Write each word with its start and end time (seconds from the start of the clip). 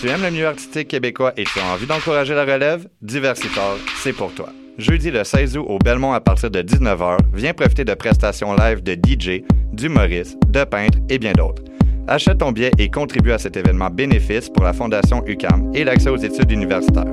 Tu 0.00 0.08
aimes 0.08 0.22
le 0.22 0.30
milieu 0.30 0.46
artistique 0.46 0.88
québécois 0.88 1.34
et 1.36 1.44
tu 1.44 1.60
as 1.60 1.74
envie 1.74 1.84
d'encourager 1.84 2.34
la 2.34 2.46
relève? 2.46 2.88
Diversitor, 3.02 3.76
c'est 4.02 4.14
pour 4.14 4.32
toi. 4.32 4.48
Jeudi 4.78 5.10
le 5.10 5.24
16 5.24 5.58
août 5.58 5.66
au 5.68 5.76
Belmont 5.76 6.14
à 6.14 6.20
partir 6.20 6.50
de 6.50 6.62
19h, 6.62 7.18
viens 7.34 7.52
profiter 7.52 7.84
de 7.84 7.92
prestations 7.92 8.54
live 8.54 8.82
de 8.82 8.94
DJ, 8.94 9.42
d'humoristes, 9.74 10.38
de 10.48 10.64
peintres 10.64 10.96
et 11.10 11.18
bien 11.18 11.32
d'autres. 11.32 11.62
Achète 12.08 12.38
ton 12.38 12.50
billet 12.50 12.70
et 12.78 12.88
contribue 12.88 13.32
à 13.32 13.38
cet 13.38 13.58
événement 13.58 13.90
bénéfice 13.90 14.48
pour 14.48 14.64
la 14.64 14.72
Fondation 14.72 15.22
UCAM 15.26 15.70
et 15.74 15.84
l'accès 15.84 16.08
aux 16.08 16.16
études 16.16 16.50
universitaires. 16.50 17.04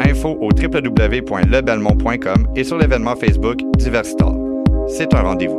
Info 0.00 0.38
au 0.40 0.48
www.lebelmont.com 0.48 2.48
et 2.56 2.64
sur 2.64 2.78
l'événement 2.78 3.16
Facebook 3.16 3.58
Diversitor. 3.76 4.34
C'est 4.88 5.12
un 5.12 5.20
rendez-vous. 5.20 5.58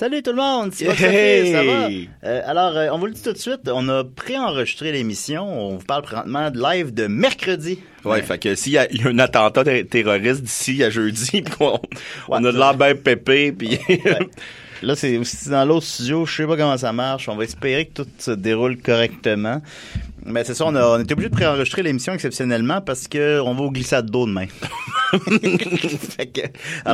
Salut 0.00 0.22
tout 0.22 0.30
le 0.30 0.38
monde, 0.38 0.70
c'est 0.72 0.86
Hey! 0.98 1.52
Ça 1.52 1.62
va? 1.62 1.88
Euh, 2.24 2.40
alors, 2.46 2.74
euh, 2.74 2.88
on 2.90 2.98
vous 2.98 3.04
le 3.04 3.12
dit 3.12 3.22
tout 3.22 3.34
de 3.34 3.36
suite, 3.36 3.60
on 3.70 3.86
a 3.90 4.02
préenregistré 4.02 4.92
l'émission. 4.92 5.42
On 5.46 5.76
vous 5.76 5.84
parle 5.84 6.00
présentement 6.00 6.50
de 6.50 6.58
live 6.58 6.94
de 6.94 7.06
mercredi. 7.06 7.80
Ouais, 8.06 8.22
fait 8.22 8.38
que 8.38 8.54
s'il 8.54 8.72
y, 8.72 8.78
a 8.78 8.90
il 8.90 9.02
y 9.02 9.04
a 9.06 9.10
un 9.10 9.18
attentat 9.18 9.62
ter- 9.62 9.86
terroriste 9.86 10.40
d'ici 10.40 10.82
à 10.82 10.88
jeudi, 10.88 11.44
on, 11.60 11.78
on 12.30 12.42
a 12.42 12.50
de 12.50 12.56
l'air 12.56 12.72
bien 12.72 12.94
pépé, 12.94 13.52
puis 13.52 13.78
Là, 14.82 14.96
c'est 14.96 15.18
aussi 15.18 15.50
dans 15.50 15.66
l'autre 15.66 15.84
studio. 15.84 16.24
Je 16.24 16.34
sais 16.34 16.46
pas 16.46 16.56
comment 16.56 16.78
ça 16.78 16.94
marche. 16.94 17.28
On 17.28 17.36
va 17.36 17.44
espérer 17.44 17.84
que 17.84 18.00
tout 18.00 18.08
se 18.16 18.30
déroule 18.30 18.78
correctement. 18.78 19.60
Mais 20.24 20.44
c'est 20.44 20.54
ça, 20.54 20.64
on, 20.64 20.74
a, 20.76 20.96
on 20.96 21.00
était 21.00 21.12
obligé 21.12 21.28
de 21.28 21.34
préenregistrer 21.34 21.82
l'émission 21.82 22.14
exceptionnellement 22.14 22.80
parce 22.80 23.06
que 23.06 23.38
on 23.40 23.52
va 23.52 23.64
au 23.64 23.70
glissade 23.70 24.10
d'eau 24.10 24.24
demain. 24.24 24.46
Fait 26.16 26.26
que- 26.26 26.40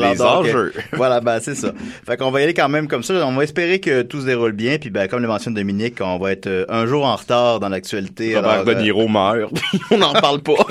Les 0.00 0.22
enjeux. 0.22 0.72
euh, 0.77 0.81
voilà, 0.93 1.21
ben 1.21 1.41
c'est 1.41 1.54
ça. 1.54 1.72
Fait 2.06 2.16
qu'on 2.16 2.31
va 2.31 2.41
y 2.41 2.44
aller 2.44 2.54
quand 2.54 2.69
même 2.69 2.88
comme 2.88 3.03
ça. 3.03 3.15
On 3.27 3.34
va 3.34 3.44
espérer 3.44 3.81
que 3.81 4.03
tout 4.03 4.21
se 4.21 4.27
déroule 4.27 4.53
bien. 4.53 4.78
Puis 4.78 4.91
ben, 4.91 5.09
comme 5.09 5.22
le 5.22 5.28
mentionne 5.28 5.54
Dominique, 5.54 5.99
on 6.00 6.19
va 6.19 6.32
être 6.32 6.47
euh, 6.47 6.65
un 6.69 6.87
jour 6.87 7.05
en 7.05 7.16
retard 7.16 7.60
dans 7.60 7.69
l'actualité. 7.69 8.37
Robert 8.37 8.50
Alors, 8.50 8.65
De 8.65 8.72
euh, 8.72 8.82
Niro 8.82 9.09
meurt, 9.09 9.53
puis 9.55 9.81
on 9.91 9.99
n'en 9.99 10.12
parle 10.15 10.41
pas. 10.43 10.55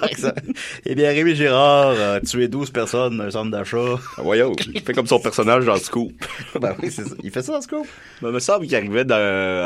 Par 0.00 0.08
exemple. 0.10 0.40
Eh 0.86 0.94
bien, 0.94 1.10
Rémi 1.10 1.34
Girard 1.34 1.98
a 2.00 2.20
tué 2.20 2.48
12 2.48 2.70
personnes 2.70 3.18
dans 3.18 3.24
un 3.24 3.30
centre 3.30 3.50
d'achat. 3.50 3.98
Voyons, 4.18 4.52
il 4.74 4.80
fait 4.80 4.92
comme 4.92 5.06
son 5.06 5.18
personnage 5.20 5.64
dans 5.64 5.76
Scoop. 5.76 6.12
ben 6.60 6.74
oui, 6.82 6.90
c'est 6.90 7.04
ça. 7.04 7.14
Il 7.22 7.30
fait 7.30 7.42
ça 7.42 7.52
dans 7.52 7.60
Scoop? 7.60 7.86
Ben, 8.22 8.30
me 8.30 8.38
semble 8.38 8.66
qu'il 8.66 8.76
arrivait 8.76 9.04
dans- 9.04 9.14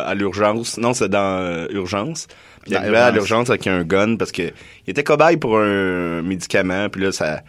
à 0.06 0.14
l'urgence. 0.14 0.78
Non, 0.78 0.94
c'est 0.94 1.08
dans 1.08 1.38
euh, 1.40 1.66
Urgence. 1.70 2.26
Puis 2.62 2.70
il 2.70 2.74
Dans 2.74 2.80
arrivait 2.80 2.96
à 2.96 3.08
Urgence. 3.08 3.14
l'urgence 3.14 3.50
avec 3.50 3.66
un 3.66 3.82
gun 3.84 4.16
parce 4.16 4.32
que 4.32 4.42
il 4.42 4.90
était 4.90 5.04
cobaye 5.04 5.36
pour 5.36 5.58
un 5.58 6.22
médicament, 6.22 6.88
puis 6.88 7.02
là, 7.02 7.12
ça 7.12 7.42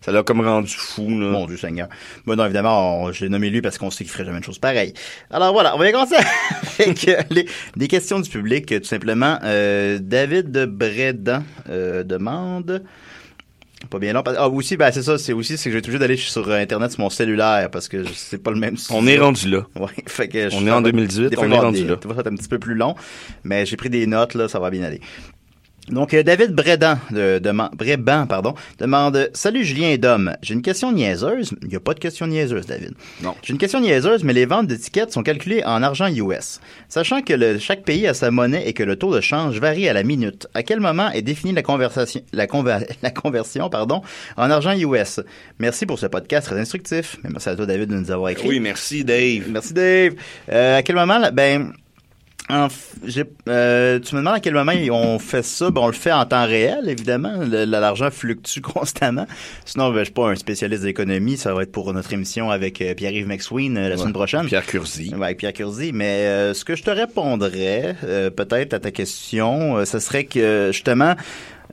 ça 0.00 0.12
l'a 0.12 0.22
comme 0.22 0.42
rendu 0.42 0.70
fou, 0.70 1.08
là. 1.08 1.28
Mon 1.28 1.46
Dieu 1.46 1.56
Seigneur. 1.56 1.88
Bon, 2.26 2.36
non, 2.36 2.44
évidemment, 2.44 3.04
on- 3.04 3.12
j'ai 3.12 3.30
nommé 3.30 3.48
lui 3.48 3.62
parce 3.62 3.78
qu'on 3.78 3.90
sait 3.90 4.04
qu'il 4.04 4.12
ferait 4.12 4.26
jamais 4.26 4.36
une 4.38 4.44
chose 4.44 4.58
pareille. 4.58 4.92
Alors 5.30 5.54
voilà, 5.54 5.74
on 5.74 5.78
va 5.78 5.88
y 5.88 5.92
commencer 5.92 6.16
avec 6.78 7.08
euh, 7.08 7.22
les, 7.30 7.48
des 7.74 7.88
questions 7.88 8.20
du 8.20 8.28
public, 8.28 8.66
tout 8.66 8.84
simplement. 8.86 9.38
Euh, 9.44 9.98
David 10.02 10.50
de 10.52 10.66
Brédan 10.66 11.42
euh, 11.70 12.02
demande... 12.04 12.82
Pas 13.90 13.98
bien 13.98 14.12
long. 14.12 14.22
Ah, 14.26 14.48
aussi, 14.48 14.76
ben, 14.76 14.90
c'est 14.92 15.02
ça, 15.02 15.18
c'est 15.18 15.32
aussi, 15.32 15.56
c'est 15.58 15.68
que 15.70 15.76
j'ai 15.76 15.82
toujours 15.82 16.00
d'aller 16.00 16.16
sur 16.16 16.48
euh, 16.48 16.60
Internet 16.60 16.92
sur 16.92 17.00
mon 17.00 17.10
cellulaire 17.10 17.70
parce 17.70 17.88
que 17.88 18.04
c'est 18.14 18.42
pas 18.42 18.50
le 18.50 18.58
même 18.58 18.76
On 18.90 19.06
est 19.06 19.18
rendu 19.18 19.48
là. 19.48 19.66
Ouais, 19.76 19.88
fait 20.06 20.28
que 20.28 20.48
je- 20.50 20.56
On 20.56 20.66
est 20.66 20.70
en 20.70 20.80
2018, 20.82 21.28
des 21.30 21.36
fois, 21.36 21.44
on 21.46 21.50
est 21.52 21.58
rendu 21.58 21.82
des- 21.82 21.88
là. 21.88 21.96
Des 21.96 22.02
fois, 22.02 22.10
ça 22.10 22.14
va 22.14 22.20
être 22.22 22.32
un 22.32 22.36
petit 22.36 22.48
peu 22.48 22.58
plus 22.58 22.74
long, 22.74 22.94
mais 23.44 23.66
j'ai 23.66 23.76
pris 23.76 23.90
des 23.90 24.06
notes, 24.06 24.34
là, 24.34 24.48
ça 24.48 24.58
va 24.58 24.70
bien 24.70 24.82
aller. 24.82 25.00
Donc, 25.90 26.14
euh, 26.14 26.22
David 26.22 26.52
Brédan, 26.52 26.98
de, 27.10 27.38
Bréban, 27.76 28.26
pardon, 28.26 28.54
demande 28.78 29.30
«Salut 29.34 29.64
Julien 29.64 29.90
et 29.90 29.98
Dom, 29.98 30.32
j'ai 30.40 30.54
une 30.54 30.62
question 30.62 30.90
niaiseuse.» 30.92 31.50
Il 31.62 31.68
n'y 31.68 31.76
a 31.76 31.80
pas 31.80 31.92
de 31.92 32.00
question 32.00 32.26
niaiseuse, 32.26 32.64
David. 32.64 32.92
Non. 33.22 33.34
J'ai 33.42 33.52
une 33.52 33.58
question 33.58 33.80
niaiseuse, 33.80 34.24
mais 34.24 34.32
les 34.32 34.46
ventes 34.46 34.66
d'étiquettes 34.66 35.12
sont 35.12 35.22
calculées 35.22 35.62
en 35.64 35.82
argent 35.82 36.06
US. 36.08 36.60
Sachant 36.88 37.20
que 37.20 37.34
le- 37.34 37.58
chaque 37.58 37.82
pays 37.84 38.06
a 38.06 38.14
sa 38.14 38.30
monnaie 38.30 38.66
et 38.66 38.72
que 38.72 38.82
le 38.82 38.96
taux 38.96 39.14
de 39.14 39.20
change 39.20 39.58
varie 39.60 39.86
à 39.86 39.92
la 39.92 40.04
minute, 40.04 40.46
à 40.54 40.62
quel 40.62 40.80
moment 40.80 41.10
est 41.10 41.20
définie 41.22 41.52
la, 41.52 41.62
conversation, 41.62 42.22
la, 42.32 42.46
conver- 42.46 42.86
la 43.02 43.10
conversion 43.10 43.68
pardon, 43.68 44.00
en 44.38 44.50
argent 44.50 44.72
US? 44.72 45.20
Merci 45.58 45.84
pour 45.84 45.98
ce 45.98 46.06
podcast 46.06 46.46
très 46.46 46.58
instructif. 46.58 47.18
Merci 47.28 47.50
à 47.50 47.56
toi, 47.56 47.66
David, 47.66 47.90
de 47.90 47.96
nous 47.96 48.10
avoir 48.10 48.30
écrit. 48.30 48.48
Oui, 48.48 48.58
merci, 48.58 49.04
Dave. 49.04 49.44
Merci 49.50 49.74
Dave. 49.74 50.14
Euh, 50.50 50.78
à 50.78 50.82
quel 50.82 50.96
moment, 50.96 51.20
ben, 51.30 51.72
euh, 52.50 53.98
tu 54.00 54.14
me 54.14 54.20
demandes 54.20 54.34
à 54.34 54.40
quel 54.40 54.52
moment 54.52 54.72
on 54.92 55.18
fait 55.18 55.42
ça? 55.42 55.70
Ben, 55.70 55.80
on 55.80 55.86
le 55.86 55.92
fait 55.94 56.12
en 56.12 56.26
temps 56.26 56.44
réel, 56.44 56.88
évidemment. 56.88 57.38
L'argent 57.48 58.10
fluctue 58.10 58.60
constamment. 58.62 59.26
Sinon, 59.64 59.90
ben, 59.90 60.00
je 60.00 60.04
suis 60.04 60.12
pas 60.12 60.28
un 60.28 60.34
spécialiste 60.34 60.82
d'économie. 60.82 61.38
Ça 61.38 61.54
va 61.54 61.62
être 61.62 61.72
pour 61.72 61.92
notre 61.94 62.12
émission 62.12 62.50
avec 62.50 62.82
euh, 62.82 62.94
Pierre-Yves 62.94 63.26
McSween 63.26 63.78
euh, 63.78 63.88
la 63.88 63.96
semaine 63.96 64.12
prochaine. 64.12 64.46
Pierre 64.46 64.66
Curzi. 64.66 65.14
Ouais, 65.14 65.24
avec 65.24 65.38
Pierre 65.38 65.54
Curzi. 65.54 65.92
Mais 65.94 66.26
euh, 66.26 66.54
ce 66.54 66.66
que 66.66 66.76
je 66.76 66.82
te 66.82 66.90
répondrais, 66.90 67.96
euh, 68.04 68.28
peut-être 68.28 68.74
à 68.74 68.78
ta 68.78 68.90
question, 68.90 69.78
euh, 69.78 69.84
ce 69.86 69.98
serait 69.98 70.24
que 70.24 70.70
justement, 70.70 71.14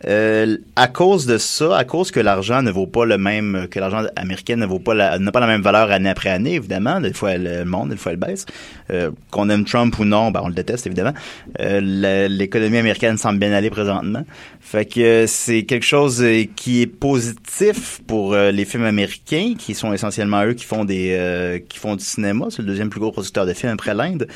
Euh, 0.07 0.57
à 0.75 0.87
cause 0.87 1.25
de 1.25 1.37
ça, 1.37 1.77
à 1.77 1.83
cause 1.83 2.11
que 2.11 2.19
l'argent 2.19 2.61
ne 2.61 2.71
vaut 2.71 2.87
pas 2.87 3.05
le 3.05 3.17
même, 3.17 3.67
que 3.69 3.79
l'argent 3.79 4.03
américain 4.15 4.55
ne 4.55 4.65
vaut 4.65 4.79
pas 4.79 4.93
la, 4.93 5.19
n'a 5.19 5.31
pas 5.31 5.39
la 5.39 5.47
même 5.47 5.61
valeur 5.61 5.91
année 5.91 6.09
après 6.09 6.29
année, 6.29 6.55
évidemment. 6.55 6.99
Des 6.99 7.13
fois, 7.13 7.31
elle, 7.31 7.43
le 7.43 7.65
monde, 7.65 7.89
des 7.89 7.97
fois, 7.97 8.11
elle 8.11 8.17
baisse. 8.17 8.45
Euh, 8.89 9.11
qu'on 9.29 9.49
aime 9.49 9.65
Trump 9.65 9.97
ou 9.99 10.05
non, 10.05 10.31
ben, 10.31 10.41
on 10.43 10.47
le 10.47 10.53
déteste, 10.53 10.87
évidemment. 10.87 11.13
Euh, 11.59 12.27
l'économie 12.27 12.77
américaine 12.77 13.17
semble 13.17 13.39
bien 13.39 13.51
aller 13.53 13.69
présentement. 13.69 14.25
Fait 14.59 14.85
que 14.85 14.99
euh, 14.99 15.27
c'est 15.27 15.63
quelque 15.63 15.85
chose 15.85 16.21
euh, 16.21 16.43
qui 16.55 16.81
est 16.81 16.87
positif 16.87 18.01
pour 18.07 18.35
les 18.35 18.65
films 18.65 18.85
américains, 18.85 19.53
qui 19.57 19.75
sont 19.75 19.93
essentiellement 19.93 20.43
eux 20.45 20.53
qui 20.53 20.65
font 20.65 20.85
des, 20.85 21.63
qui 21.69 21.77
font 21.77 21.95
du 21.95 22.03
cinéma. 22.03 22.47
C'est 22.49 22.61
le 22.61 22.67
deuxième 22.67 22.89
plus 22.89 22.99
gros 22.99 23.11
producteur 23.11 23.45
de 23.45 23.53
films 23.53 23.73
après 23.73 23.93
l'Inde. 23.93 24.27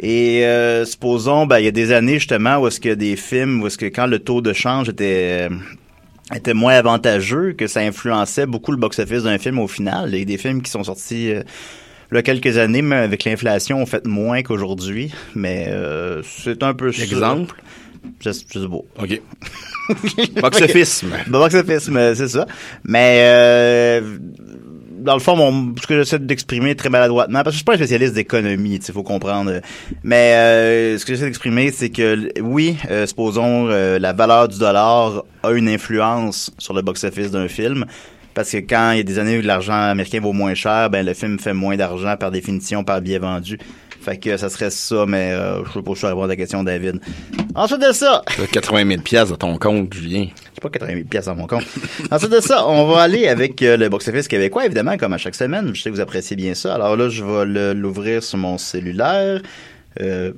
Et 0.00 0.44
euh, 0.44 0.84
supposons, 0.84 1.46
ben, 1.46 1.58
il 1.58 1.64
y 1.64 1.68
a 1.68 1.72
des 1.72 1.92
années 1.92 2.18
justement 2.18 2.58
où 2.58 2.66
est-ce 2.66 2.80
que 2.80 2.94
des 2.94 3.16
films, 3.16 3.62
où 3.62 3.66
est-ce 3.66 3.78
que 3.78 3.86
quand 3.86 4.06
le 4.06 4.18
taux 4.18 4.40
de 4.40 4.52
change 4.52 4.88
était 4.88 5.48
euh, 5.50 5.54
était 6.34 6.54
moins 6.54 6.74
avantageux, 6.74 7.52
que 7.52 7.66
ça 7.66 7.80
influençait 7.80 8.46
beaucoup 8.46 8.72
le 8.72 8.78
box-office 8.78 9.24
d'un 9.24 9.38
film 9.38 9.58
au 9.58 9.68
final. 9.68 10.10
Il 10.12 10.18
y 10.18 10.22
a 10.22 10.24
des 10.24 10.38
films 10.38 10.62
qui 10.62 10.70
sont 10.70 10.84
sortis 10.84 11.32
euh, 11.32 11.42
il 12.12 12.16
y 12.16 12.18
a 12.18 12.22
quelques 12.22 12.58
années, 12.58 12.82
mais 12.82 12.96
avec 12.96 13.24
l'inflation, 13.24 13.82
ont 13.82 13.86
fait 13.86 14.06
moins 14.06 14.42
qu'aujourd'hui. 14.42 15.12
Mais 15.34 15.66
euh, 15.68 16.22
c'est 16.22 16.62
un 16.62 16.72
peu. 16.72 16.88
Exemple? 16.88 17.60
Je 18.20 18.30
sais 18.30 18.44
pas. 18.52 19.02
OK. 19.02 19.20
Box-office. 20.40 21.04
Box-office, 21.26 21.90
c'est 22.14 22.28
ça. 22.28 22.46
Mais 22.84 23.18
euh, 23.22 24.18
dans 25.04 25.14
le 25.14 25.20
fond, 25.20 25.36
mon, 25.36 25.74
ce 25.80 25.86
que 25.86 25.98
j'essaie 25.98 26.18
d'exprimer 26.18 26.74
très 26.74 26.88
maladroitement, 26.88 27.42
parce 27.42 27.48
que 27.48 27.52
je 27.52 27.56
suis 27.58 27.64
pas 27.64 27.74
un 27.74 27.76
spécialiste 27.76 28.14
d'économie, 28.14 28.76
il 28.76 28.92
faut 28.92 29.02
comprendre. 29.02 29.60
Mais 30.02 30.32
euh, 30.32 30.98
ce 30.98 31.04
que 31.04 31.12
j'essaie 31.12 31.26
d'exprimer, 31.26 31.70
c'est 31.70 31.90
que 31.90 32.30
oui, 32.40 32.76
euh, 32.90 33.06
supposons 33.06 33.68
euh, 33.68 33.98
la 33.98 34.14
valeur 34.14 34.48
du 34.48 34.58
dollar 34.58 35.24
a 35.42 35.52
une 35.52 35.68
influence 35.68 36.50
sur 36.58 36.72
le 36.72 36.80
box-office 36.80 37.30
d'un 37.30 37.48
film. 37.48 37.84
Parce 38.32 38.50
que 38.50 38.56
quand 38.56 38.92
il 38.92 38.96
y 38.96 39.00
a 39.00 39.04
des 39.04 39.18
années 39.18 39.38
où 39.38 39.42
l'argent 39.42 39.74
américain 39.74 40.20
vaut 40.20 40.32
moins 40.32 40.54
cher, 40.54 40.90
ben 40.90 41.06
le 41.06 41.14
film 41.14 41.38
fait 41.38 41.52
moins 41.52 41.76
d'argent 41.76 42.16
par 42.16 42.32
définition 42.32 42.82
par 42.82 43.00
billet 43.00 43.18
vendu. 43.18 43.58
Fait 44.04 44.18
que 44.18 44.36
ça 44.36 44.50
serait 44.50 44.70
ça, 44.70 45.06
mais 45.06 45.32
euh, 45.32 45.64
je 45.64 45.72
sais 45.72 45.82
pas 45.82 45.94
si 45.94 46.00
je 46.00 46.02
vais 46.02 46.08
répondre 46.08 46.24
à 46.24 46.28
la 46.28 46.36
question, 46.36 46.62
David. 46.62 47.00
Ensuite 47.54 47.80
de 47.80 47.92
ça, 47.92 48.22
T'as 48.36 48.46
80 48.46 48.86
000 48.86 49.00
piastres 49.00 49.38
dans 49.38 49.52
ton 49.52 49.58
compte, 49.58 49.94
Julien. 49.94 50.26
j'ai 50.54 50.60
pas 50.60 50.68
80 50.68 50.92
000 50.92 51.04
pièces 51.08 51.24
dans 51.24 51.36
mon 51.36 51.46
compte. 51.46 51.64
Ensuite 52.10 52.30
de 52.32 52.40
ça, 52.40 52.66
on 52.66 52.86
va 52.86 53.00
aller 53.00 53.28
avec 53.28 53.62
euh, 53.62 53.78
le 53.78 53.88
box-office 53.88 54.28
québécois, 54.28 54.66
évidemment, 54.66 54.98
comme 54.98 55.14
à 55.14 55.18
chaque 55.18 55.34
semaine. 55.34 55.74
Je 55.74 55.80
sais 55.80 55.88
que 55.88 55.94
vous 55.94 56.00
appréciez 56.02 56.36
bien 56.36 56.54
ça. 56.54 56.74
Alors 56.74 56.96
là, 56.96 57.08
je 57.08 57.24
vais 57.24 57.72
l'ouvrir 57.74 58.22
sur 58.22 58.36
mon 58.36 58.58
cellulaire. 58.58 59.40
Euh, 60.02 60.32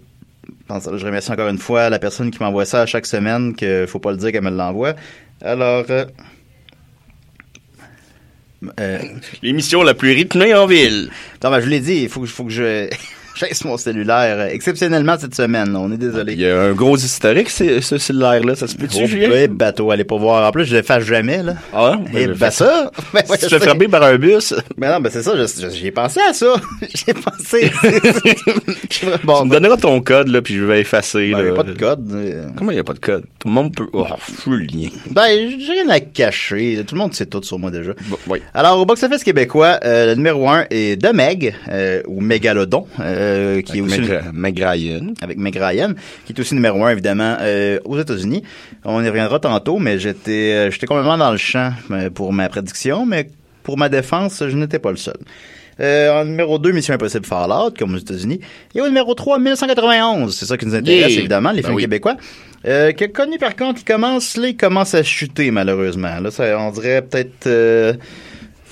je 0.68 1.04
remercie 1.04 1.32
encore 1.32 1.48
une 1.48 1.58
fois 1.58 1.90
la 1.90 1.98
personne 1.98 2.30
qui 2.30 2.40
m'envoie 2.40 2.66
ça 2.66 2.82
à 2.82 2.86
chaque 2.86 3.06
semaine, 3.06 3.56
que 3.56 3.84
faut 3.86 3.98
pas 3.98 4.12
le 4.12 4.16
dire 4.16 4.30
qu'elle 4.30 4.42
me 4.44 4.50
l'envoie. 4.50 4.94
Alors, 5.42 5.84
euh, 5.90 6.04
euh, 8.80 8.98
L'émission 9.42 9.82
la 9.82 9.94
plus 9.94 10.12
rythmée 10.12 10.54
en 10.54 10.66
ville. 10.66 11.10
non, 11.42 11.50
ben, 11.50 11.60
je 11.60 11.66
l'ai 11.68 11.80
dit, 11.80 12.02
il 12.02 12.08
faut 12.08 12.20
que, 12.20 12.26
faut 12.26 12.44
que 12.44 12.50
je 12.50 12.88
j'aisse 13.36 13.64
mon 13.64 13.76
cellulaire 13.76 14.36
euh, 14.38 14.48
exceptionnellement 14.48 15.16
cette 15.18 15.34
semaine. 15.34 15.76
On 15.76 15.92
est 15.92 15.96
désolé. 15.96 16.32
Il 16.32 16.40
y 16.40 16.48
a 16.48 16.60
un 16.60 16.72
gros 16.72 16.96
historique, 16.96 17.50
ce 17.50 17.80
cellulaire-là. 17.80 18.56
Ça 18.56 18.66
se 18.66 18.74
peut-tu, 18.76 19.06
Julien? 19.06 19.30
ouais, 19.30 19.48
bateau, 19.48 19.90
allez 19.90 20.04
pas 20.04 20.16
voir. 20.16 20.46
En 20.48 20.50
plus, 20.52 20.64
je 20.64 20.76
le 20.76 20.82
fais 20.82 21.00
jamais, 21.00 21.42
là. 21.42 21.54
Ah, 21.72 21.98
Eh 22.10 22.26
ben, 22.26 22.26
ben 22.30 22.36
fais 22.36 22.50
ça! 22.50 22.90
Ben, 23.12 23.22
ouais, 23.28 23.36
Si 23.38 23.46
tu 23.46 23.58
frapper 23.58 23.88
par 23.88 24.02
un 24.02 24.16
bus, 24.16 24.54
Mais 24.76 24.88
non, 24.90 25.00
ben 25.00 25.10
c'est 25.12 25.22
ça, 25.22 25.32
je- 25.36 25.60
je- 25.62 25.70
j'y 25.70 25.86
ai 25.88 25.90
pensé 25.92 26.20
à 26.28 26.32
ça. 26.32 26.54
J'y 26.94 27.10
ai 27.10 27.14
pensé. 27.14 27.70
Bon, 29.24 29.42
tu 29.42 29.48
me 29.48 29.52
donneras 29.52 29.76
ton 29.76 30.00
code, 30.00 30.28
là, 30.28 30.40
puis 30.42 30.54
je 30.54 30.64
vais 30.64 30.80
effacer. 30.80 31.32
ben, 31.32 31.40
y 31.40 31.44
là. 31.44 31.52
a 31.52 31.54
pas 31.54 31.62
de 31.62 31.72
code. 31.72 32.10
euh. 32.12 32.46
Comment 32.56 32.70
il 32.70 32.74
n'y 32.74 32.80
a 32.80 32.84
pas 32.84 32.92
de 32.94 32.98
code? 32.98 33.24
Tout 33.38 33.48
le 33.48 33.54
monde 33.54 33.74
peut... 33.74 33.86
Oh, 33.92 34.06
Julien. 34.44 34.88
Ben, 35.10 35.24
j'ai 35.58 35.72
rien 35.72 35.88
à 35.90 36.00
cacher. 36.00 36.82
Tout 36.86 36.94
le 36.94 37.00
monde 37.00 37.14
sait 37.14 37.26
tout 37.26 37.42
sur 37.42 37.58
moi 37.58 37.70
déjà. 37.70 37.92
Bon, 38.08 38.16
oui. 38.28 38.40
Alors, 38.54 38.78
au 38.78 38.86
box-office 38.86 39.22
québécois, 39.24 39.78
euh, 39.84 40.06
le 40.06 40.14
numéro 40.14 40.48
1 40.48 40.66
est 40.70 41.00
The 41.02 41.12
Meg, 41.12 41.54
euh, 41.68 42.02
ou 42.06 42.20
Megalodon, 42.20 42.86
euh, 43.00 43.25
qui 43.62 43.78
est 43.78 43.80
aussi... 43.80 44.00
Meg, 44.32 44.58
Ryan. 44.58 45.14
avec 45.22 45.38
Meg 45.38 45.56
Ryan, 45.56 45.92
qui 46.24 46.32
est 46.32 46.40
aussi 46.40 46.54
numéro 46.54 46.84
un, 46.84 46.90
évidemment, 46.90 47.36
euh, 47.40 47.78
aux 47.84 47.98
États-Unis. 47.98 48.42
On 48.84 49.02
y 49.04 49.08
reviendra 49.08 49.38
tantôt, 49.40 49.78
mais 49.78 49.98
j'étais 49.98 50.52
euh, 50.54 50.70
j'étais 50.70 50.86
complètement 50.86 51.18
dans 51.18 51.30
le 51.30 51.36
champ 51.38 51.72
euh, 51.90 52.10
pour 52.10 52.32
ma 52.32 52.48
prédiction, 52.48 53.06
mais 53.06 53.28
pour 53.62 53.76
ma 53.78 53.88
défense, 53.88 54.42
je 54.46 54.56
n'étais 54.56 54.78
pas 54.78 54.90
le 54.90 54.96
seul. 54.96 55.16
Euh, 55.78 56.22
en 56.22 56.24
numéro 56.24 56.58
2, 56.58 56.72
Mission 56.72 56.94
Impossible 56.94 57.26
Fallout, 57.26 57.72
comme 57.78 57.94
aux 57.94 57.98
États-Unis. 57.98 58.40
Et 58.74 58.80
au 58.80 58.86
numéro 58.86 59.12
3, 59.12 59.38
1991. 59.38 60.34
C'est 60.34 60.46
ça 60.46 60.56
qui 60.56 60.64
nous 60.64 60.74
intéresse, 60.74 61.10
Yeah. 61.12 61.18
évidemment, 61.20 61.50
les 61.50 61.56
Ben 61.60 61.64
films 61.66 61.76
oui. 61.76 61.82
québécois. 61.82 62.16
Euh, 62.66 62.92
qui 62.92 63.04
a 63.04 63.08
connu, 63.08 63.36
par 63.38 63.54
contre, 63.54 63.80
il 63.82 63.84
commence, 63.84 64.38
là, 64.38 64.48
il 64.48 64.56
commence 64.56 64.94
à 64.94 65.02
chuter, 65.02 65.50
malheureusement. 65.50 66.18
Là, 66.20 66.30
ça, 66.30 66.58
on 66.58 66.70
dirait 66.70 67.02
peut-être... 67.02 67.46
euh, 67.46 67.92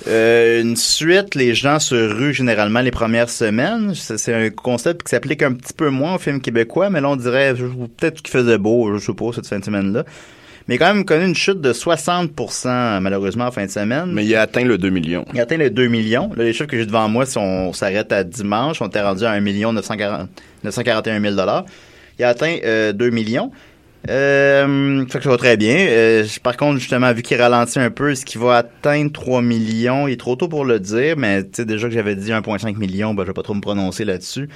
euh, 0.06 0.60
une 0.60 0.76
suite, 0.76 1.34
les 1.34 1.54
gens 1.54 1.78
se 1.78 1.94
ruent 1.94 2.34
généralement 2.34 2.80
les 2.80 2.90
premières 2.90 3.30
semaines. 3.30 3.94
C'est 3.94 4.34
un 4.34 4.50
concept 4.50 5.02
qui 5.04 5.10
s'applique 5.10 5.42
un 5.42 5.52
petit 5.52 5.72
peu 5.72 5.88
moins 5.88 6.16
aux 6.16 6.18
films 6.18 6.40
québécois, 6.40 6.90
mais 6.90 7.00
là, 7.00 7.08
on 7.08 7.16
dirait 7.16 7.54
peut-être 7.54 8.22
qu'il 8.22 8.30
faisait 8.30 8.58
beau, 8.58 8.96
je 8.96 9.04
sais 9.04 9.14
pas, 9.14 9.32
cette 9.34 9.46
fin 9.46 9.58
de 9.58 9.64
semaine-là. 9.64 10.04
Mais 10.66 10.78
quand 10.78 10.94
même 10.94 11.04
connu 11.04 11.26
une 11.26 11.34
chute 11.34 11.60
de 11.60 11.72
60% 11.72 13.00
malheureusement 13.00 13.46
en 13.46 13.50
fin 13.50 13.66
de 13.66 13.70
semaine. 13.70 14.12
Mais 14.12 14.24
il 14.24 14.34
a 14.34 14.42
atteint 14.42 14.64
le 14.64 14.78
2 14.78 14.88
millions. 14.88 15.26
Il 15.34 15.40
a 15.40 15.42
atteint 15.42 15.58
les 15.58 15.68
2 15.68 15.88
millions. 15.88 16.30
Là, 16.36 16.44
les 16.44 16.52
chiffres 16.52 16.70
que 16.70 16.78
j'ai 16.78 16.86
devant 16.86 17.08
moi, 17.08 17.26
si 17.26 17.36
on 17.36 17.72
s'arrête 17.74 18.12
à 18.12 18.24
dimanche, 18.24 18.80
on 18.80 18.86
était 18.86 19.02
rendu 19.02 19.24
à 19.24 19.32
1 19.32 19.40
940 19.40 20.28
941 20.64 21.20
000 21.20 21.34
Il 22.18 22.24
a 22.24 22.28
atteint 22.28 22.56
euh, 22.64 22.92
2 22.92 23.10
millions. 23.10 23.50
Euh, 24.10 25.04
que 25.06 25.22
ça 25.22 25.30
va 25.30 25.36
très 25.36 25.56
bien. 25.56 25.76
Euh, 25.78 26.26
par 26.42 26.56
contre, 26.56 26.78
justement, 26.78 27.12
vu 27.12 27.22
qu'il 27.22 27.40
ralentit 27.40 27.78
un 27.78 27.90
peu, 27.90 28.10
est-ce 28.10 28.24
qu'il 28.24 28.40
va 28.40 28.56
atteindre 28.56 29.10
3 29.12 29.40
millions? 29.40 30.06
Il 30.08 30.12
est 30.12 30.20
trop 30.20 30.36
tôt 30.36 30.48
pour 30.48 30.64
le 30.64 30.78
dire, 30.78 31.16
mais 31.16 31.42
tu 31.42 31.50
sais, 31.54 31.64
déjà 31.64 31.88
que 31.88 31.94
j'avais 31.94 32.14
dit 32.14 32.30
1,5 32.30 32.76
million, 32.76 33.14
ben, 33.14 33.22
je 33.22 33.28
vais 33.28 33.34
pas 33.34 33.42
trop 33.42 33.54
me 33.54 33.60
prononcer 33.60 34.04
là-dessus. 34.04 34.48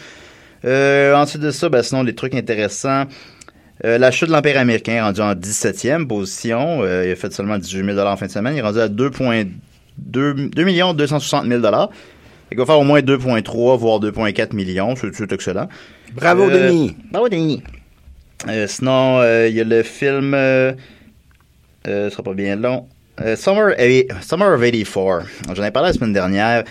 Euh, 0.64 1.14
ensuite 1.14 1.42
de 1.42 1.50
ça, 1.50 1.68
ben, 1.68 1.82
sinon, 1.82 2.02
les 2.02 2.14
trucs 2.14 2.34
intéressants. 2.34 3.04
Euh, 3.84 3.96
la 3.96 4.10
chute 4.10 4.28
de 4.28 4.32
l'Empire 4.32 4.58
américain 4.58 4.94
est 4.94 5.00
rendu 5.00 5.20
en 5.20 5.34
17e 5.34 6.06
position. 6.06 6.82
Euh, 6.82 7.04
il 7.06 7.12
a 7.12 7.16
fait 7.16 7.32
seulement 7.32 7.58
18 7.58 7.94
000 7.94 7.98
en 8.06 8.16
fin 8.16 8.26
de 8.26 8.30
semaine. 8.30 8.54
Il 8.54 8.58
est 8.58 8.62
rendu 8.62 8.80
à 8.80 8.88
2,2 8.88 9.48
2 9.98 10.64
millions 10.64 10.94
260 10.94 11.46
000 11.46 11.60
Il 12.50 12.58
va 12.58 12.66
faire 12.66 12.78
au 12.78 12.84
moins 12.84 13.00
2,3 13.00 13.78
voire 13.78 14.00
2,4 14.00 14.54
millions. 14.54 14.96
C'est 14.96 15.14
c'est 15.14 15.32
excellent. 15.32 15.68
Bravo, 16.14 16.50
Denis. 16.50 16.96
Bravo, 17.12 17.28
Denis. 17.28 17.62
Euh, 18.46 18.66
sinon, 18.68 19.18
euh, 19.20 19.48
il 19.48 19.54
y 19.56 19.60
a 19.60 19.64
le 19.64 19.82
film... 19.82 20.32
Euh, 20.34 20.72
euh, 21.86 22.04
ce 22.08 22.12
sera 22.12 22.22
pas 22.22 22.34
bien 22.34 22.56
long. 22.56 22.86
Euh, 23.20 23.34
Summer, 23.34 23.72
Summer 24.20 24.52
of 24.54 24.60
84. 24.60 25.26
J'en 25.56 25.64
ai 25.64 25.70
parlé 25.72 25.88
la 25.88 25.92
semaine 25.92 26.12
dernière. 26.12 26.62